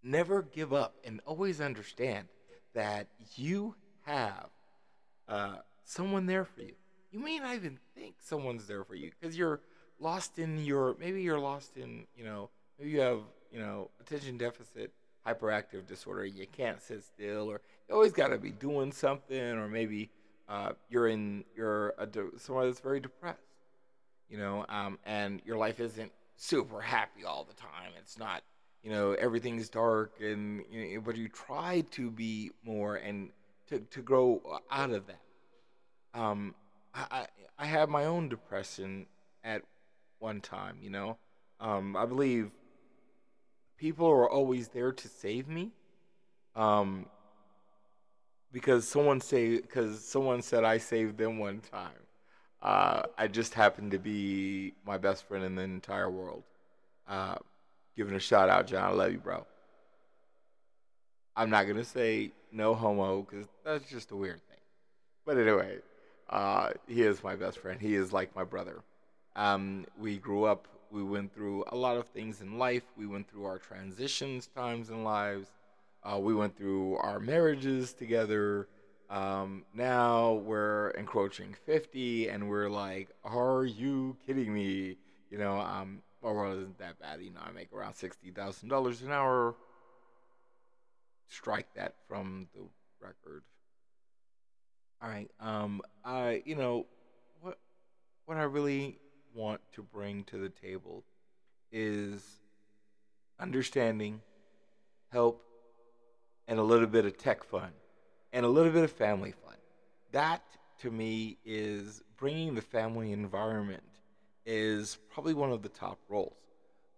Never 0.02 0.42
give 0.42 0.72
up 0.72 0.94
and 1.04 1.20
always 1.26 1.60
understand 1.60 2.28
that 2.74 3.08
you 3.34 3.74
have 4.02 4.46
uh, 5.28 5.56
someone 5.84 6.26
there 6.26 6.44
for 6.44 6.62
you. 6.62 6.74
You 7.10 7.18
may 7.18 7.38
not 7.38 7.54
even 7.54 7.78
think 7.94 8.16
someone's 8.18 8.66
there 8.66 8.84
for 8.84 8.94
you 8.94 9.10
because 9.18 9.36
you're 9.36 9.60
lost 9.98 10.38
in 10.38 10.64
your, 10.64 10.96
maybe 10.98 11.22
you're 11.22 11.40
lost 11.40 11.76
in, 11.76 12.06
you 12.16 12.24
know, 12.24 12.50
maybe 12.78 12.90
you 12.90 13.00
have, 13.00 13.20
you 13.52 13.58
know, 13.58 13.90
attention 14.00 14.38
deficit 14.38 14.92
hyperactive 15.26 15.86
disorder. 15.86 16.24
You 16.24 16.46
can't 16.46 16.80
sit 16.80 17.04
still 17.04 17.50
or 17.50 17.60
you 17.88 17.94
always 17.94 18.12
got 18.12 18.28
to 18.28 18.38
be 18.38 18.50
doing 18.50 18.92
something 18.92 19.40
or 19.40 19.68
maybe 19.68 20.10
uh, 20.48 20.72
you're 20.88 21.08
in, 21.08 21.44
you're 21.56 21.94
a, 21.98 22.08
someone 22.38 22.66
that's 22.66 22.80
very 22.80 23.00
depressed, 23.00 23.38
you 24.28 24.38
know, 24.38 24.64
um, 24.68 24.98
and 25.04 25.42
your 25.44 25.56
life 25.56 25.80
isn't 25.80 26.12
super 26.36 26.80
happy 26.80 27.24
all 27.24 27.44
the 27.44 27.54
time. 27.54 27.92
It's 27.98 28.18
not, 28.18 28.42
you 28.82 28.90
know, 28.90 29.12
everything's 29.12 29.68
dark 29.68 30.14
and 30.20 30.64
you 30.70 30.94
know, 30.94 31.00
but 31.02 31.16
you 31.16 31.28
try 31.28 31.84
to 31.92 32.10
be 32.10 32.50
more 32.64 32.96
and 32.96 33.30
to 33.68 33.80
to 33.80 34.00
grow 34.00 34.40
out 34.70 34.90
of 34.90 35.06
that. 35.06 35.20
Um, 36.18 36.54
I 36.94 37.26
I 37.58 37.66
had 37.66 37.88
my 37.88 38.04
own 38.04 38.28
depression 38.28 39.06
at 39.44 39.62
one 40.18 40.40
time, 40.40 40.78
you 40.80 40.90
know. 40.90 41.18
Um, 41.60 41.96
I 41.96 42.06
believe 42.06 42.50
people 43.76 44.06
are 44.06 44.28
always 44.28 44.68
there 44.68 44.92
to 44.92 45.08
save 45.08 45.48
me. 45.48 45.72
Um, 46.56 47.06
because 48.52 48.86
someone 48.86 49.20
say 49.20 49.60
because 49.60 50.04
someone 50.04 50.42
said 50.42 50.64
I 50.64 50.78
saved 50.78 51.18
them 51.18 51.38
one 51.38 51.60
time. 51.60 51.92
Uh, 52.62 53.02
I 53.16 53.26
just 53.26 53.54
happened 53.54 53.92
to 53.92 53.98
be 53.98 54.74
my 54.84 54.98
best 54.98 55.26
friend 55.26 55.44
in 55.44 55.54
the 55.54 55.62
entire 55.62 56.10
world. 56.10 56.42
Uh, 57.08 57.36
giving 57.96 58.14
a 58.14 58.20
shout 58.20 58.50
out, 58.50 58.66
John. 58.66 58.84
I 58.84 58.92
love 58.92 59.12
you, 59.12 59.18
bro. 59.18 59.46
I'm 61.36 61.48
not 61.48 61.66
gonna 61.66 61.84
say 61.84 62.32
no 62.52 62.74
homo 62.74 63.22
because 63.22 63.46
that's 63.64 63.88
just 63.88 64.10
a 64.10 64.16
weird 64.16 64.40
thing. 64.48 64.58
But 65.24 65.38
anyway, 65.38 65.78
uh, 66.30 66.70
he 66.86 67.02
is 67.02 67.22
my 67.22 67.36
best 67.36 67.58
friend. 67.58 67.80
He 67.80 67.94
is 67.94 68.12
like 68.12 68.34
my 68.34 68.44
brother. 68.44 68.82
Um, 69.36 69.84
we 69.98 70.16
grew 70.16 70.44
up. 70.44 70.68
We 70.90 71.02
went 71.02 71.32
through 71.34 71.64
a 71.68 71.76
lot 71.76 71.96
of 71.96 72.06
things 72.08 72.40
in 72.40 72.58
life. 72.58 72.84
We 72.96 73.06
went 73.06 73.28
through 73.28 73.44
our 73.44 73.58
transitions 73.58 74.48
times 74.48 74.90
and 74.90 75.04
lives. 75.04 75.48
Uh, 76.02 76.18
we 76.18 76.34
went 76.34 76.56
through 76.56 76.96
our 76.96 77.20
marriages 77.20 77.92
together. 77.92 78.68
Um, 79.10 79.64
now 79.74 80.34
we're 80.34 80.90
encroaching 80.90 81.54
50 81.66 82.28
and 82.28 82.48
we're 82.48 82.68
like, 82.68 83.08
are 83.24 83.64
you 83.64 84.16
kidding 84.24 84.54
me? 84.54 84.96
You 85.30 85.38
know, 85.38 85.58
um, 85.58 86.02
my 86.22 86.30
world 86.30 86.58
isn't 86.58 86.78
that 86.78 86.98
bad. 87.00 87.20
You 87.20 87.30
know, 87.30 87.40
I 87.44 87.50
make 87.50 87.72
around 87.72 87.94
$60,000 87.94 89.02
an 89.02 89.12
hour. 89.12 89.56
Strike 91.28 91.74
that 91.74 91.94
from 92.08 92.48
the 92.54 92.62
record. 93.00 93.42
All 95.02 95.08
right. 95.08 95.30
Um, 95.40 95.80
I, 96.04 96.42
you 96.44 96.54
know, 96.54 96.86
what, 97.40 97.58
what 98.26 98.36
I 98.36 98.42
really 98.42 98.98
want 99.34 99.60
to 99.72 99.82
bring 99.82 100.24
to 100.24 100.36
the 100.36 100.50
table 100.50 101.04
is 101.72 102.22
understanding, 103.38 104.20
help, 105.10 105.42
and 106.46 106.58
a 106.58 106.62
little 106.62 106.86
bit 106.86 107.06
of 107.06 107.16
tech 107.16 107.44
fun 107.44 107.70
and 108.32 108.44
a 108.44 108.48
little 108.48 108.72
bit 108.72 108.84
of 108.84 108.92
family 108.92 109.32
fun. 109.32 109.56
That 110.12 110.42
to 110.80 110.90
me 110.90 111.38
is 111.46 112.02
bringing 112.18 112.54
the 112.54 112.62
family 112.62 113.12
environment 113.12 113.82
is 114.44 114.98
probably 115.10 115.32
one 115.32 115.50
of 115.50 115.62
the 115.62 115.68
top 115.70 115.98
roles. 116.08 116.36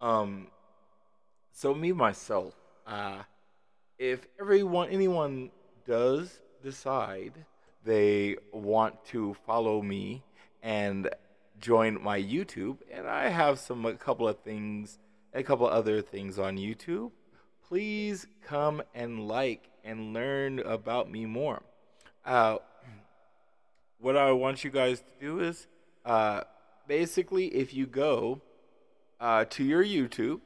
Um, 0.01 0.49
so 1.53 1.73
me 1.73 1.93
myself, 1.93 2.55
uh, 2.87 3.23
if 3.99 4.27
everyone 4.41 4.89
anyone 4.89 5.51
does 5.87 6.41
decide 6.63 7.35
they 7.85 8.37
want 8.53 9.05
to 9.07 9.35
follow 9.47 9.83
me 9.83 10.23
and 10.63 11.09
join 11.61 12.03
my 12.03 12.21
YouTube, 12.21 12.79
and 12.91 13.07
I 13.07 13.29
have 13.29 13.59
some 13.59 13.87
a 13.87 13.95
couple 13.95 14.29
of 14.29 14.39
things, 14.41 14.99
a 15.33 15.43
couple 15.43 15.67
other 15.67 16.03
things 16.03 16.39
on 16.39 16.57
YouTube. 16.57 17.11
Please 17.69 18.27
come 18.45 18.83
and 18.95 19.27
like 19.27 19.69
and 19.85 20.13
learn 20.13 20.59
about 20.61 21.11
me 21.11 21.27
more. 21.27 21.63
Uh, 22.25 22.59
what 23.99 24.17
I 24.17 24.33
want 24.33 24.65
you 24.65 24.71
guys 24.71 25.01
to 25.01 25.27
do 25.27 25.41
is 25.41 25.67
uh, 26.05 26.43
basically, 26.87 27.47
if 27.47 27.73
you 27.73 27.87
go 27.87 28.43
uh, 29.21 29.45
to 29.51 29.65
your 29.65 29.85
YouTube, 29.85 30.41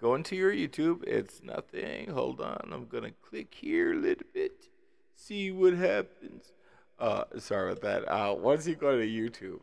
go 0.00 0.14
into 0.14 0.34
your 0.34 0.52
YouTube, 0.52 1.04
it's 1.04 1.40
nothing. 1.42 2.10
Hold 2.10 2.40
on, 2.40 2.70
I'm 2.72 2.86
going 2.86 3.04
to 3.04 3.12
click 3.22 3.54
here 3.54 3.92
a 3.92 3.96
little 3.96 4.26
bit, 4.34 4.68
see 5.14 5.50
what 5.50 5.74
happens. 5.74 6.52
Uh, 6.98 7.24
sorry 7.38 7.72
about 7.72 7.82
that. 7.82 8.12
Uh, 8.12 8.34
once 8.34 8.66
you 8.66 8.74
go 8.74 8.98
to 8.98 9.06
YouTube, 9.06 9.60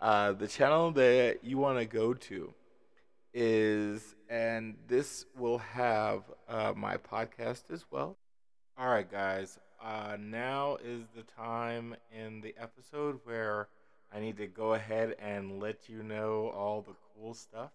uh, 0.00 0.32
the 0.32 0.46
channel 0.46 0.90
that 0.92 1.38
you 1.42 1.58
want 1.58 1.78
to 1.78 1.84
go 1.84 2.14
to 2.14 2.52
is, 3.34 4.14
and 4.28 4.76
this 4.86 5.26
will 5.36 5.58
have 5.58 6.22
uh, 6.48 6.72
my 6.76 6.96
podcast 6.96 7.64
as 7.72 7.84
well. 7.90 8.16
All 8.78 8.88
right, 8.88 9.10
guys. 9.10 9.58
Uh, 9.82 10.16
now 10.18 10.76
is 10.84 11.04
the 11.14 11.22
time 11.22 11.94
in 12.12 12.40
the 12.40 12.54
episode 12.60 13.20
where 13.24 13.68
I 14.12 14.20
need 14.20 14.36
to 14.38 14.46
go 14.46 14.74
ahead 14.74 15.14
and 15.20 15.60
let 15.60 15.88
you 15.88 16.02
know 16.02 16.52
all 16.56 16.82
the 16.82 16.94
cool 17.14 17.34
stuff. 17.34 17.70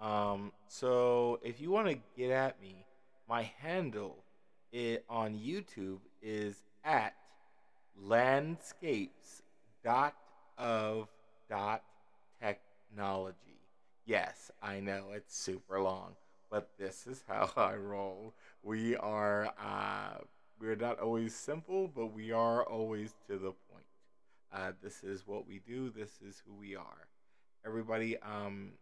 Um, 0.00 0.52
so 0.68 1.40
if 1.42 1.60
you 1.60 1.70
want 1.70 1.88
to 1.88 1.98
get 2.16 2.30
at 2.30 2.60
me, 2.60 2.84
my 3.28 3.50
handle 3.58 4.24
it 4.72 5.04
on 5.08 5.34
YouTube 5.34 5.98
is 6.24 6.56
at 6.82 7.14
landscapes 8.00 9.42
dot 9.84 10.14
of 10.58 11.08
dot 11.48 11.82
technology. 12.40 13.38
Yes, 14.06 14.50
I 14.62 14.80
know 14.80 15.12
it's 15.14 15.36
super 15.36 15.80
long, 15.80 16.16
but 16.50 16.70
this 16.78 17.06
is 17.06 17.22
how 17.28 17.50
I 17.56 17.76
roll. 17.76 18.34
We 18.62 18.96
are 18.96 19.52
uh, 19.58 20.18
we're 20.60 20.76
not 20.76 20.98
always 20.98 21.34
simple, 21.34 21.88
but 21.88 22.06
we 22.06 22.32
are 22.32 22.64
always 22.64 23.14
to 23.28 23.34
the 23.34 23.52
point. 23.52 23.84
Uh, 24.52 24.72
this 24.82 25.02
is 25.02 25.26
what 25.26 25.46
we 25.46 25.60
do. 25.66 25.90
This 25.90 26.20
is 26.26 26.42
who 26.46 26.54
we 26.54 26.76
are. 26.76 27.08
Everybody, 27.66 28.16
um, 28.18 28.72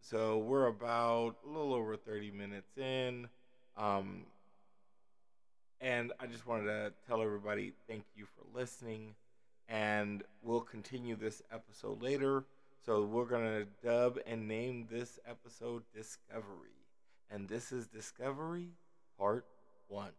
so 0.00 0.38
we're 0.38 0.66
about 0.66 1.36
a 1.44 1.48
little 1.48 1.72
over 1.72 1.96
30 1.96 2.30
minutes 2.30 2.76
in. 2.76 3.28
Um, 3.76 4.26
and 5.80 6.12
I 6.20 6.26
just 6.26 6.46
wanted 6.46 6.66
to 6.66 6.92
tell 7.06 7.22
everybody 7.22 7.72
thank 7.88 8.04
you 8.14 8.26
for 8.26 8.58
listening. 8.58 9.14
And 9.68 10.22
we'll 10.42 10.60
continue 10.60 11.16
this 11.16 11.42
episode 11.52 12.02
later. 12.02 12.44
So 12.84 13.04
we're 13.04 13.24
going 13.24 13.44
to 13.44 13.66
dub 13.82 14.18
and 14.26 14.46
name 14.46 14.86
this 14.90 15.18
episode 15.26 15.82
Discovery. 15.94 16.84
And 17.30 17.48
this 17.48 17.72
is 17.72 17.86
Discovery 17.86 18.68
Part 19.18 19.46
1. 19.88 20.10